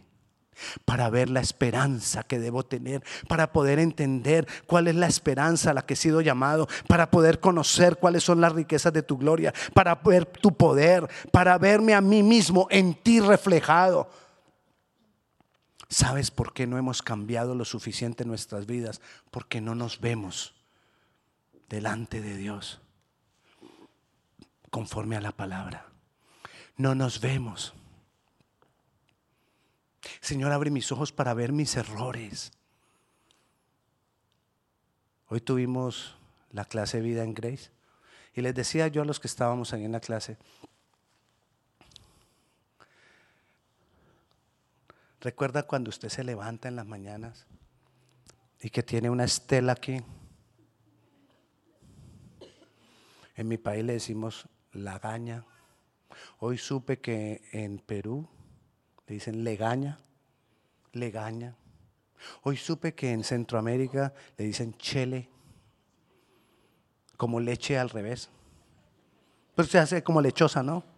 para 0.86 1.10
ver 1.10 1.32
la 1.32 1.40
esperanza 1.40 2.22
que 2.22 2.38
debo 2.38 2.62
tener, 2.62 3.02
para 3.28 3.52
poder 3.52 3.80
entender 3.80 4.48
cuál 4.68 4.88
es 4.88 4.94
la 4.94 5.08
esperanza 5.08 5.72
a 5.72 5.74
la 5.74 5.88
que 5.88 5.96
he 5.96 5.98
sido 5.98 6.22
llamado, 6.22 6.68
para 6.88 7.10
poder 7.10 7.40
conocer 7.40 7.98
cuáles 7.98 8.24
son 8.24 8.42
las 8.42 8.54
riquezas 8.54 8.94
de 8.94 9.02
tu 9.02 9.18
gloria, 9.18 9.56
para 9.74 9.96
ver 9.96 10.28
tu 10.28 10.56
poder, 10.56 11.10
para 11.32 11.58
verme 11.58 11.96
a 11.96 12.02
mí 12.02 12.22
mismo 12.22 12.68
en 12.70 12.94
ti 12.94 13.20
reflejado 13.20 14.08
¿Sabes 15.90 16.32
por 16.32 16.54
qué 16.54 16.68
no 16.68 16.78
hemos 16.78 17.02
cambiado 17.02 17.56
lo 17.56 17.66
suficiente 17.66 18.24
en 18.24 18.30
nuestras 18.30 18.66
vidas? 18.66 19.02
Porque 19.32 19.62
no 19.62 19.76
nos 19.76 20.00
vemos 20.00 20.56
delante 21.70 22.22
de 22.22 22.36
Dios 22.38 22.82
conforme 24.70 25.16
a 25.16 25.22
la 25.22 25.32
palabra. 25.32 25.88
No 26.78 26.96
nos 26.96 27.22
vemos. 27.22 27.74
Señor, 30.20 30.52
abre 30.52 30.72
mis 30.72 30.92
ojos 30.92 31.12
para 31.12 31.34
ver 31.34 31.52
mis 31.52 31.76
errores. 31.78 32.52
Hoy 35.28 35.42
tuvimos 35.42 36.18
la 36.52 36.66
clase 36.66 37.02
Vida 37.02 37.24
en 37.24 37.34
Grace 37.34 37.72
y 38.34 38.42
les 38.42 38.56
decía 38.56 38.88
yo 38.88 39.02
a 39.02 39.06
los 39.06 39.20
que 39.20 39.28
estábamos 39.28 39.74
ahí 39.74 39.86
en 39.86 39.92
la 39.92 40.00
clase, 40.00 40.38
¿Recuerda 45.24 45.64
cuando 45.64 45.88
usted 45.88 46.10
se 46.10 46.22
levanta 46.22 46.68
en 46.68 46.76
las 46.76 46.86
mañanas 46.86 47.48
y 48.60 48.70
que 48.70 48.84
tiene 48.84 49.10
una 49.10 49.24
estela 49.24 49.72
aquí? 49.72 50.02
En 53.38 53.48
mi 53.48 53.58
país 53.58 53.86
le 53.86 53.94
decimos 53.94 54.50
lagaña. 54.74 55.46
Hoy 56.40 56.58
supe 56.58 57.00
que 57.00 57.42
en 57.54 57.80
Perú 57.80 58.28
le 59.08 59.14
dicen 59.14 59.46
legaña, 59.46 59.98
legaña. 60.92 61.56
Hoy 62.42 62.58
supe 62.58 62.94
que 62.94 63.14
en 63.14 63.24
Centroamérica 63.24 64.14
le 64.38 64.44
dicen 64.44 64.78
chele, 64.78 65.30
como 67.16 67.40
leche 67.40 67.80
al 67.80 67.92
revés. 67.92 68.30
Pues 69.56 69.70
se 69.70 69.80
hace 69.80 70.04
como 70.04 70.20
lechosa, 70.20 70.64
¿no? 70.64 70.93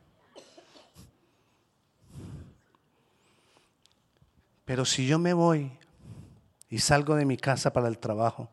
Pero 4.65 4.83
si 4.83 5.07
yo 5.07 5.19
me 5.19 5.33
voy 5.33 5.71
y 6.69 6.79
salgo 6.79 7.15
de 7.15 7.25
mi 7.25 7.37
casa 7.37 7.71
para 7.71 7.87
el 7.87 7.99
trabajo 7.99 8.49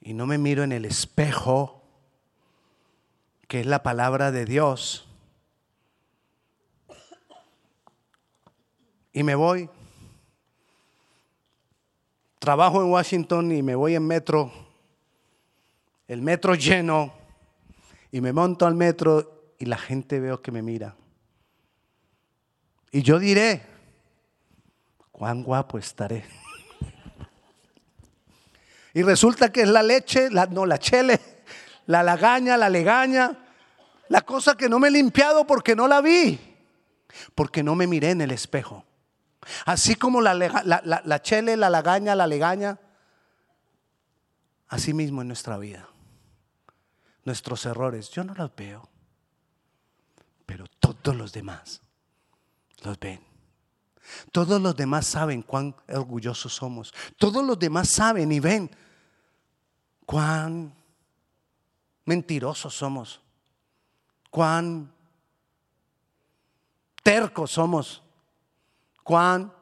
y 0.00 0.14
no 0.14 0.26
me 0.26 0.38
miro 0.38 0.64
en 0.64 0.72
el 0.72 0.86
espejo, 0.86 1.82
que 3.46 3.60
es 3.60 3.66
la 3.66 3.82
palabra 3.82 4.32
de 4.32 4.46
Dios, 4.46 5.06
y 9.12 9.22
me 9.22 9.34
voy, 9.34 9.68
trabajo 12.38 12.82
en 12.82 12.90
Washington 12.90 13.52
y 13.52 13.62
me 13.62 13.74
voy 13.74 13.96
en 13.96 14.06
metro, 14.06 14.50
el 16.08 16.22
metro 16.22 16.54
lleno, 16.54 17.12
y 18.10 18.20
me 18.20 18.32
monto 18.32 18.66
al 18.66 18.74
metro 18.74 19.54
y 19.58 19.66
la 19.66 19.76
gente 19.76 20.18
veo 20.18 20.40
que 20.40 20.50
me 20.50 20.62
mira. 20.62 20.96
Y 22.90 23.02
yo 23.02 23.18
diré, 23.18 23.69
cuán 25.20 25.42
guapo 25.42 25.76
estaré. 25.76 26.24
Y 28.94 29.02
resulta 29.02 29.52
que 29.52 29.60
es 29.60 29.68
la 29.68 29.82
leche, 29.84 30.30
no 30.30 30.66
la 30.66 30.78
chele, 30.78 31.20
la 31.86 32.02
lagaña, 32.02 32.56
la 32.56 32.68
legaña, 32.68 33.38
la 34.08 34.22
cosa 34.22 34.56
que 34.56 34.68
no 34.68 34.80
me 34.80 34.88
he 34.88 34.90
limpiado 34.90 35.46
porque 35.46 35.76
no 35.76 35.86
la 35.86 36.00
vi, 36.00 36.40
porque 37.36 37.62
no 37.62 37.76
me 37.76 37.86
miré 37.86 38.10
en 38.10 38.22
el 38.22 38.32
espejo. 38.32 38.84
Así 39.64 39.94
como 39.94 40.22
la, 40.22 40.34
la, 40.34 41.02
la 41.04 41.22
chele, 41.22 41.56
la 41.56 41.70
lagaña, 41.70 42.16
la 42.16 42.26
legaña, 42.26 42.80
así 44.68 44.92
mismo 44.92 45.20
en 45.20 45.28
nuestra 45.28 45.56
vida. 45.58 45.86
Nuestros 47.24 47.64
errores, 47.66 48.10
yo 48.10 48.24
no 48.24 48.34
los 48.34 48.56
veo, 48.56 48.88
pero 50.46 50.64
todos 50.80 51.14
los 51.14 51.32
demás 51.32 51.80
los 52.82 52.98
ven. 52.98 53.29
Todos 54.32 54.60
los 54.60 54.76
demás 54.76 55.06
saben 55.06 55.42
cuán 55.42 55.74
orgullosos 55.88 56.54
somos. 56.54 56.92
Todos 57.16 57.44
los 57.44 57.58
demás 57.58 57.88
saben 57.88 58.30
y 58.32 58.40
ven 58.40 58.70
cuán 60.06 60.74
mentirosos 62.04 62.74
somos. 62.74 63.20
Cuán 64.30 64.92
tercos 67.02 67.50
somos. 67.50 68.02
Cuán 69.02 69.52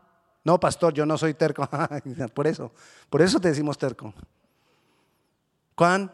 no, 0.49 0.59
pastor, 0.59 0.95
yo 0.95 1.05
no 1.05 1.19
soy 1.19 1.35
terco. 1.35 1.69
por 2.35 2.47
eso, 2.47 2.73
por 3.11 3.21
eso 3.21 3.39
te 3.39 3.49
decimos 3.49 3.77
terco. 3.77 4.15
Cuán 5.75 6.11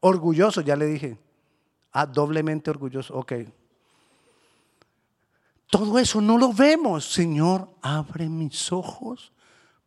orgulloso, 0.00 0.62
ya 0.62 0.76
le 0.76 0.86
dije. 0.86 1.18
Ah, 1.92 2.06
doblemente 2.06 2.70
orgulloso. 2.70 3.14
Ok, 3.14 3.32
todo 5.72 5.98
eso 5.98 6.20
no 6.20 6.36
lo 6.36 6.52
vemos. 6.52 7.10
Señor, 7.10 7.74
abre 7.80 8.28
mis 8.28 8.70
ojos 8.72 9.32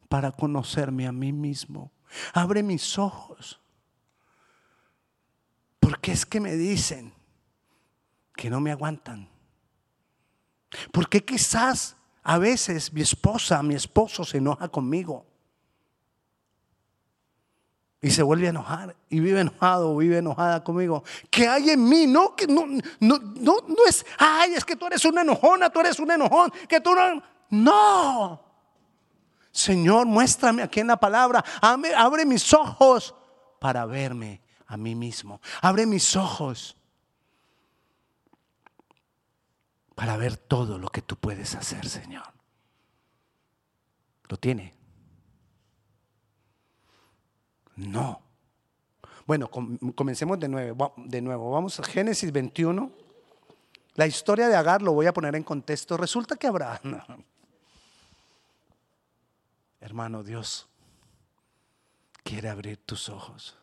para 0.09 0.31
conocerme 0.31 1.05
a 1.05 1.11
mí 1.11 1.31
mismo. 1.31 1.91
Abre 2.33 2.63
mis 2.63 2.97
ojos. 2.97 3.61
Porque 5.79 6.11
es 6.11 6.25
que 6.25 6.39
me 6.39 6.55
dicen 6.55 7.13
que 8.35 8.49
no 8.49 8.59
me 8.59 8.71
aguantan. 8.71 9.29
Porque 10.91 11.23
quizás 11.23 11.95
a 12.23 12.39
veces 12.39 12.91
mi 12.91 13.01
esposa, 13.01 13.61
mi 13.61 13.75
esposo 13.75 14.25
se 14.25 14.39
enoja 14.39 14.69
conmigo 14.69 15.27
y 18.05 18.11
se 18.11 18.21
vuelve 18.21 18.45
a 18.45 18.51
enojar 18.51 18.95
y 19.09 19.19
vive 19.19 19.39
enojado 19.39 19.97
vive 19.97 20.19
enojada 20.19 20.63
conmigo. 20.63 21.03
¿Qué 21.31 21.47
hay 21.47 21.71
en 21.71 21.89
mí? 21.89 22.05
No, 22.05 22.35
que 22.35 22.45
no, 22.45 22.67
no, 22.99 23.17
no, 23.17 23.57
no 23.67 23.85
es, 23.87 24.05
ay, 24.19 24.53
es 24.53 24.63
que 24.63 24.75
tú 24.75 24.85
eres 24.85 25.03
una 25.05 25.21
enojona, 25.21 25.71
tú 25.71 25.79
eres 25.79 25.97
un 25.97 26.11
enojón, 26.11 26.53
que 26.69 26.79
tú 26.79 26.93
no. 26.93 27.23
No. 27.49 28.43
Señor, 29.51 30.05
muéstrame 30.05 30.61
aquí 30.61 30.81
en 30.81 30.87
la 30.87 30.97
palabra. 30.97 31.43
Abre 31.59 32.27
mis 32.27 32.53
ojos 32.53 33.15
para 33.59 33.87
verme 33.87 34.39
a 34.67 34.77
mí 34.77 34.93
mismo. 34.93 35.41
Abre 35.63 35.87
mis 35.87 36.15
ojos 36.15 36.77
para 39.95 40.15
ver 40.15 40.37
todo 40.37 40.77
lo 40.77 40.89
que 40.89 41.01
tú 41.01 41.15
puedes 41.15 41.55
hacer, 41.55 41.89
Señor. 41.89 42.31
Lo 44.29 44.37
tiene. 44.37 44.74
No. 47.75 48.21
Bueno, 49.25 49.49
comencemos 49.95 50.39
de 50.39 50.47
nuevo, 50.47 50.93
de 50.97 51.21
nuevo. 51.21 51.51
Vamos 51.51 51.79
a 51.79 51.83
Génesis 51.83 52.31
21. 52.31 52.91
La 53.95 54.07
historia 54.07 54.47
de 54.47 54.55
Agar 54.55 54.81
lo 54.81 54.93
voy 54.93 55.07
a 55.07 55.13
poner 55.13 55.35
en 55.35 55.43
contexto. 55.43 55.97
Resulta 55.97 56.35
que 56.35 56.47
Abraham, 56.47 57.01
hermano 59.79 60.23
Dios, 60.23 60.67
quiere 62.23 62.49
abrir 62.49 62.77
tus 62.77 63.09
ojos. 63.09 63.57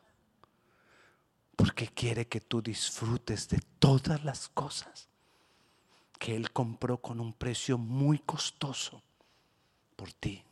Porque 1.55 1.87
quiere 1.89 2.27
que 2.27 2.41
tú 2.41 2.63
disfrutes 2.63 3.49
de 3.49 3.61
todas 3.79 4.25
las 4.25 4.49
cosas 4.49 5.09
que 6.19 6.35
Él 6.35 6.51
compró 6.51 6.99
con 6.99 7.21
un 7.21 7.33
precio 7.33 7.77
muy 7.79 8.19
costoso 8.19 9.03
por 9.97 10.13
ti. 10.13 10.43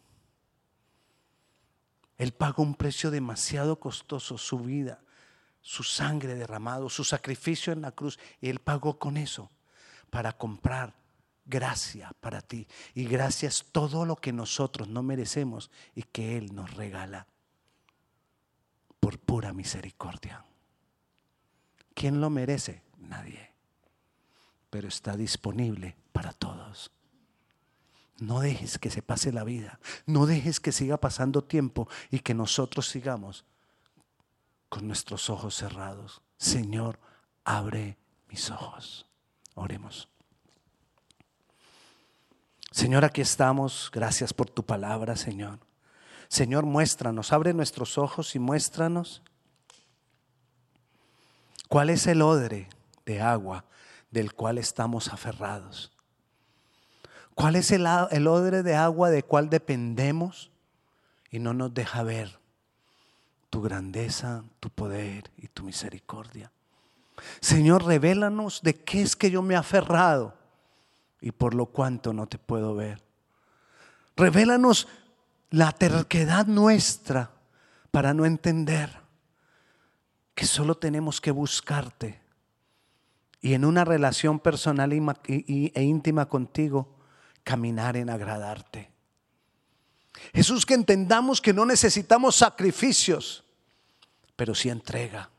Él 2.20 2.32
pagó 2.32 2.62
un 2.62 2.74
precio 2.74 3.10
demasiado 3.10 3.80
costoso, 3.80 4.36
su 4.36 4.58
vida, 4.58 5.00
su 5.62 5.82
sangre 5.82 6.34
derramado, 6.34 6.90
su 6.90 7.02
sacrificio 7.02 7.72
en 7.72 7.80
la 7.80 7.92
cruz. 7.92 8.18
Y 8.42 8.50
Él 8.50 8.58
pagó 8.58 8.98
con 8.98 9.16
eso 9.16 9.50
para 10.10 10.36
comprar 10.36 10.92
gracia 11.46 12.12
para 12.20 12.42
ti. 12.42 12.68
Y 12.92 13.06
gracias 13.06 13.64
todo 13.72 14.04
lo 14.04 14.16
que 14.16 14.34
nosotros 14.34 14.86
no 14.86 15.02
merecemos 15.02 15.70
y 15.94 16.02
que 16.02 16.36
Él 16.36 16.54
nos 16.54 16.74
regala 16.74 17.26
por 19.00 19.18
pura 19.18 19.54
misericordia. 19.54 20.44
¿Quién 21.94 22.20
lo 22.20 22.28
merece? 22.28 22.82
Nadie. 22.98 23.54
Pero 24.68 24.88
está 24.88 25.16
disponible 25.16 25.96
para 26.12 26.34
todos. 26.34 26.92
No 28.20 28.40
dejes 28.40 28.78
que 28.78 28.90
se 28.90 29.02
pase 29.02 29.32
la 29.32 29.44
vida. 29.44 29.80
No 30.06 30.26
dejes 30.26 30.60
que 30.60 30.72
siga 30.72 30.98
pasando 30.98 31.42
tiempo 31.42 31.88
y 32.10 32.20
que 32.20 32.34
nosotros 32.34 32.86
sigamos 32.88 33.44
con 34.68 34.86
nuestros 34.86 35.30
ojos 35.30 35.56
cerrados. 35.56 36.20
Señor, 36.36 36.98
abre 37.44 37.96
mis 38.28 38.50
ojos. 38.50 39.06
Oremos. 39.54 40.08
Señor, 42.70 43.04
aquí 43.06 43.22
estamos. 43.22 43.90
Gracias 43.92 44.34
por 44.34 44.50
tu 44.50 44.64
palabra, 44.64 45.16
Señor. 45.16 45.58
Señor, 46.28 46.64
muéstranos, 46.64 47.32
abre 47.32 47.54
nuestros 47.54 47.98
ojos 47.98 48.36
y 48.36 48.38
muéstranos 48.38 49.22
cuál 51.68 51.90
es 51.90 52.06
el 52.06 52.22
odre 52.22 52.68
de 53.04 53.20
agua 53.20 53.64
del 54.10 54.34
cual 54.34 54.58
estamos 54.58 55.08
aferrados. 55.08 55.90
¿Cuál 57.40 57.56
es 57.56 57.70
el, 57.70 57.86
odre 57.86 58.62
de 58.62 58.74
agua 58.74 59.08
de 59.08 59.22
cual 59.22 59.48
dependemos 59.48 60.50
y 61.30 61.38
no 61.38 61.54
nos 61.54 61.72
deja 61.72 62.02
ver 62.02 62.38
tu 63.48 63.62
grandeza, 63.62 64.44
tu 64.60 64.68
poder 64.68 65.30
y 65.38 65.48
tu 65.48 65.62
misericordia? 65.62 66.52
Señor, 67.40 67.86
revélanos 67.86 68.60
de 68.60 68.74
qué 68.74 69.00
es 69.00 69.16
que 69.16 69.30
yo 69.30 69.40
me 69.40 69.54
he 69.54 69.56
aferrado 69.56 70.34
y 71.22 71.32
por 71.32 71.54
lo 71.54 71.64
cuanto 71.64 72.12
no 72.12 72.26
te 72.26 72.36
puedo 72.36 72.74
ver. 72.74 73.02
Revélanos 74.16 74.86
la 75.48 75.72
terquedad 75.72 76.44
nuestra 76.44 77.30
para 77.90 78.12
no 78.12 78.26
entender 78.26 79.00
que 80.34 80.44
solo 80.44 80.74
tenemos 80.74 81.22
que 81.22 81.30
buscarte 81.30 82.20
y 83.40 83.54
en 83.54 83.64
una 83.64 83.86
relación 83.86 84.40
personal 84.40 84.92
e 84.92 85.82
íntima 85.82 86.28
contigo 86.28 86.99
caminar 87.44 87.96
en 87.96 88.10
agradarte. 88.10 88.90
Jesús, 90.34 90.66
que 90.66 90.74
entendamos 90.74 91.40
que 91.40 91.52
no 91.52 91.64
necesitamos 91.64 92.36
sacrificios, 92.36 93.44
pero 94.36 94.54
sí 94.54 94.68
entrega. 94.68 95.30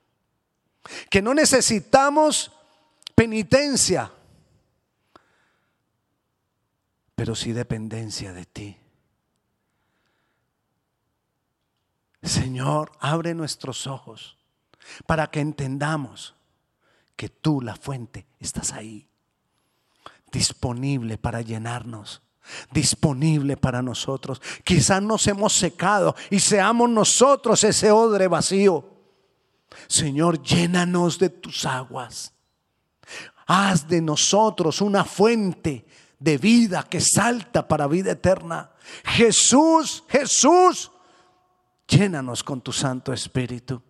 Que 1.09 1.21
no 1.21 1.33
necesitamos 1.33 2.51
penitencia, 3.15 4.11
pero 7.15 7.35
sí 7.35 7.51
dependencia 7.51 8.33
de 8.33 8.45
ti. 8.45 8.77
Señor, 12.23 12.91
abre 12.99 13.33
nuestros 13.33 13.87
ojos 13.87 14.37
para 15.05 15.29
que 15.29 15.39
entendamos 15.39 16.35
que 17.15 17.29
tú, 17.29 17.61
la 17.61 17.75
fuente, 17.75 18.25
estás 18.39 18.73
ahí 18.73 19.10
disponible 20.31 21.17
para 21.17 21.41
llenarnos 21.41 22.21
disponible 22.71 23.57
para 23.57 23.81
nosotros. 23.81 24.41
Quizás 24.63 25.01
nos 25.01 25.25
hemos 25.27 25.53
secado 25.53 26.15
y 26.29 26.39
seamos 26.39 26.89
nosotros 26.89 27.63
ese 27.63 27.91
odre 27.91 28.27
vacío. 28.27 28.85
Señor, 29.87 30.41
llénanos 30.41 31.17
de 31.17 31.29
tus 31.29 31.65
aguas. 31.65 32.33
Haz 33.47 33.87
de 33.87 34.01
nosotros 34.01 34.81
una 34.81 35.03
fuente 35.03 35.85
de 36.19 36.37
vida 36.37 36.83
que 36.83 37.01
salta 37.01 37.67
para 37.67 37.87
vida 37.87 38.11
eterna. 38.11 38.71
Jesús, 39.03 40.03
Jesús, 40.07 40.91
llénanos 41.87 42.43
con 42.43 42.61
tu 42.61 42.71
Santo 42.71 43.11
Espíritu. 43.11 43.81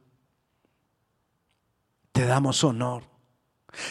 Te 2.12 2.26
damos 2.26 2.64
honor. 2.64 3.11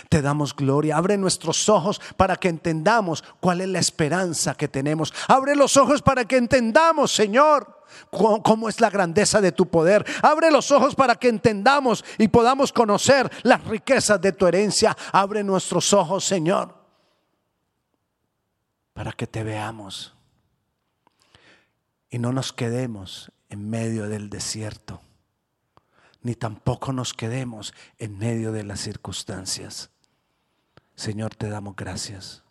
Te 0.08 0.22
damos 0.22 0.54
gloria. 0.54 0.96
Abre 0.96 1.16
nuestros 1.16 1.68
ojos 1.68 2.00
para 2.16 2.36
que 2.36 2.48
entendamos 2.48 3.24
cuál 3.40 3.60
es 3.60 3.68
la 3.68 3.78
esperanza 3.78 4.54
que 4.54 4.68
tenemos. 4.68 5.12
Abre 5.28 5.56
los 5.56 5.76
ojos 5.76 6.02
para 6.02 6.24
que 6.24 6.36
entendamos, 6.36 7.12
Señor, 7.12 7.84
cómo 8.10 8.68
es 8.68 8.80
la 8.80 8.90
grandeza 8.90 9.40
de 9.40 9.52
tu 9.52 9.66
poder. 9.68 10.04
Abre 10.22 10.50
los 10.50 10.70
ojos 10.70 10.94
para 10.94 11.16
que 11.16 11.28
entendamos 11.28 12.04
y 12.18 12.28
podamos 12.28 12.72
conocer 12.72 13.30
las 13.42 13.64
riquezas 13.64 14.20
de 14.20 14.32
tu 14.32 14.46
herencia. 14.46 14.96
Abre 15.12 15.42
nuestros 15.42 15.92
ojos, 15.92 16.24
Señor, 16.24 16.74
para 18.92 19.12
que 19.12 19.26
te 19.26 19.42
veamos 19.42 20.14
y 22.10 22.18
no 22.18 22.32
nos 22.32 22.52
quedemos 22.52 23.32
en 23.48 23.68
medio 23.68 24.08
del 24.08 24.28
desierto 24.28 25.00
ni 26.22 26.34
tampoco 26.34 26.92
nos 26.92 27.14
quedemos 27.14 27.74
en 27.98 28.18
medio 28.18 28.52
de 28.52 28.64
las 28.64 28.80
circunstancias. 28.80 29.90
Señor, 30.94 31.34
te 31.34 31.48
damos 31.48 31.76
gracias 31.76 32.42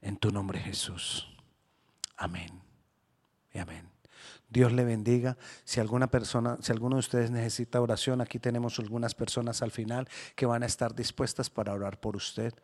en 0.00 0.16
tu 0.16 0.30
nombre 0.30 0.60
Jesús. 0.60 1.28
Amén. 2.16 2.62
Y 3.52 3.58
amén. 3.58 3.90
Dios 4.48 4.72
le 4.72 4.84
bendiga. 4.84 5.36
Si 5.64 5.80
alguna 5.80 6.06
persona, 6.06 6.56
si 6.60 6.72
alguno 6.72 6.96
de 6.96 7.00
ustedes 7.00 7.30
necesita 7.30 7.80
oración, 7.80 8.20
aquí 8.20 8.38
tenemos 8.38 8.78
algunas 8.78 9.14
personas 9.14 9.60
al 9.60 9.70
final 9.70 10.08
que 10.34 10.46
van 10.46 10.62
a 10.62 10.66
estar 10.66 10.94
dispuestas 10.94 11.50
para 11.50 11.74
orar 11.74 12.00
por 12.00 12.16
usted. 12.16 12.54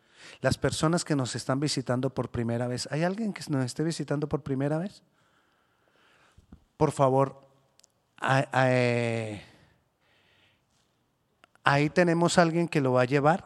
Las 0.41 0.57
personas 0.57 1.03
que 1.03 1.15
nos 1.15 1.35
están 1.35 1.59
visitando 1.59 2.09
por 2.09 2.31
primera 2.31 2.67
vez, 2.67 2.87
¿hay 2.91 3.03
alguien 3.03 3.33
que 3.33 3.43
nos 3.49 3.65
esté 3.65 3.83
visitando 3.83 4.29
por 4.29 4.41
primera 4.41 4.77
vez? 4.77 5.03
Por 6.77 6.91
favor, 6.91 7.41
ahí 11.63 11.89
tenemos 11.89 12.37
a 12.37 12.41
alguien 12.41 12.67
que 12.67 12.81
lo 12.81 12.93
va 12.93 13.01
a 13.01 13.05
llevar 13.05 13.45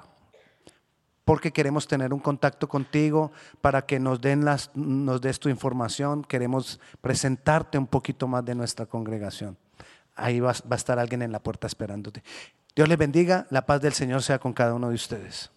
porque 1.28 1.52
queremos 1.52 1.88
tener 1.88 2.14
un 2.14 2.22
contacto 2.22 2.70
contigo 2.70 3.34
para 3.60 3.86
que 3.86 4.00
nos, 4.00 4.22
den 4.22 4.46
las, 4.46 4.72
nos 4.76 5.20
des 5.20 5.40
tu 5.40 5.50
información, 5.50 6.24
queremos 6.24 6.80
presentarte 7.02 7.78
un 7.78 7.86
poquito 7.86 8.30
más 8.30 8.46
de 8.46 8.56
nuestra 8.56 8.86
congregación. 8.86 9.58
Ahí 10.16 10.40
va, 10.40 10.54
va 10.54 10.72
a 10.72 10.76
estar 10.76 10.98
alguien 10.98 11.22
en 11.22 11.34
la 11.34 11.44
puerta 11.44 11.68
esperándote. 11.68 12.24
Dios 12.74 12.88
les 12.88 12.98
bendiga, 12.98 13.46
la 13.50 13.66
paz 13.66 13.82
del 13.82 13.92
Señor 13.92 14.24
sea 14.24 14.40
con 14.40 14.54
cada 14.54 14.74
uno 14.74 14.88
de 14.88 14.96
ustedes. 14.96 15.52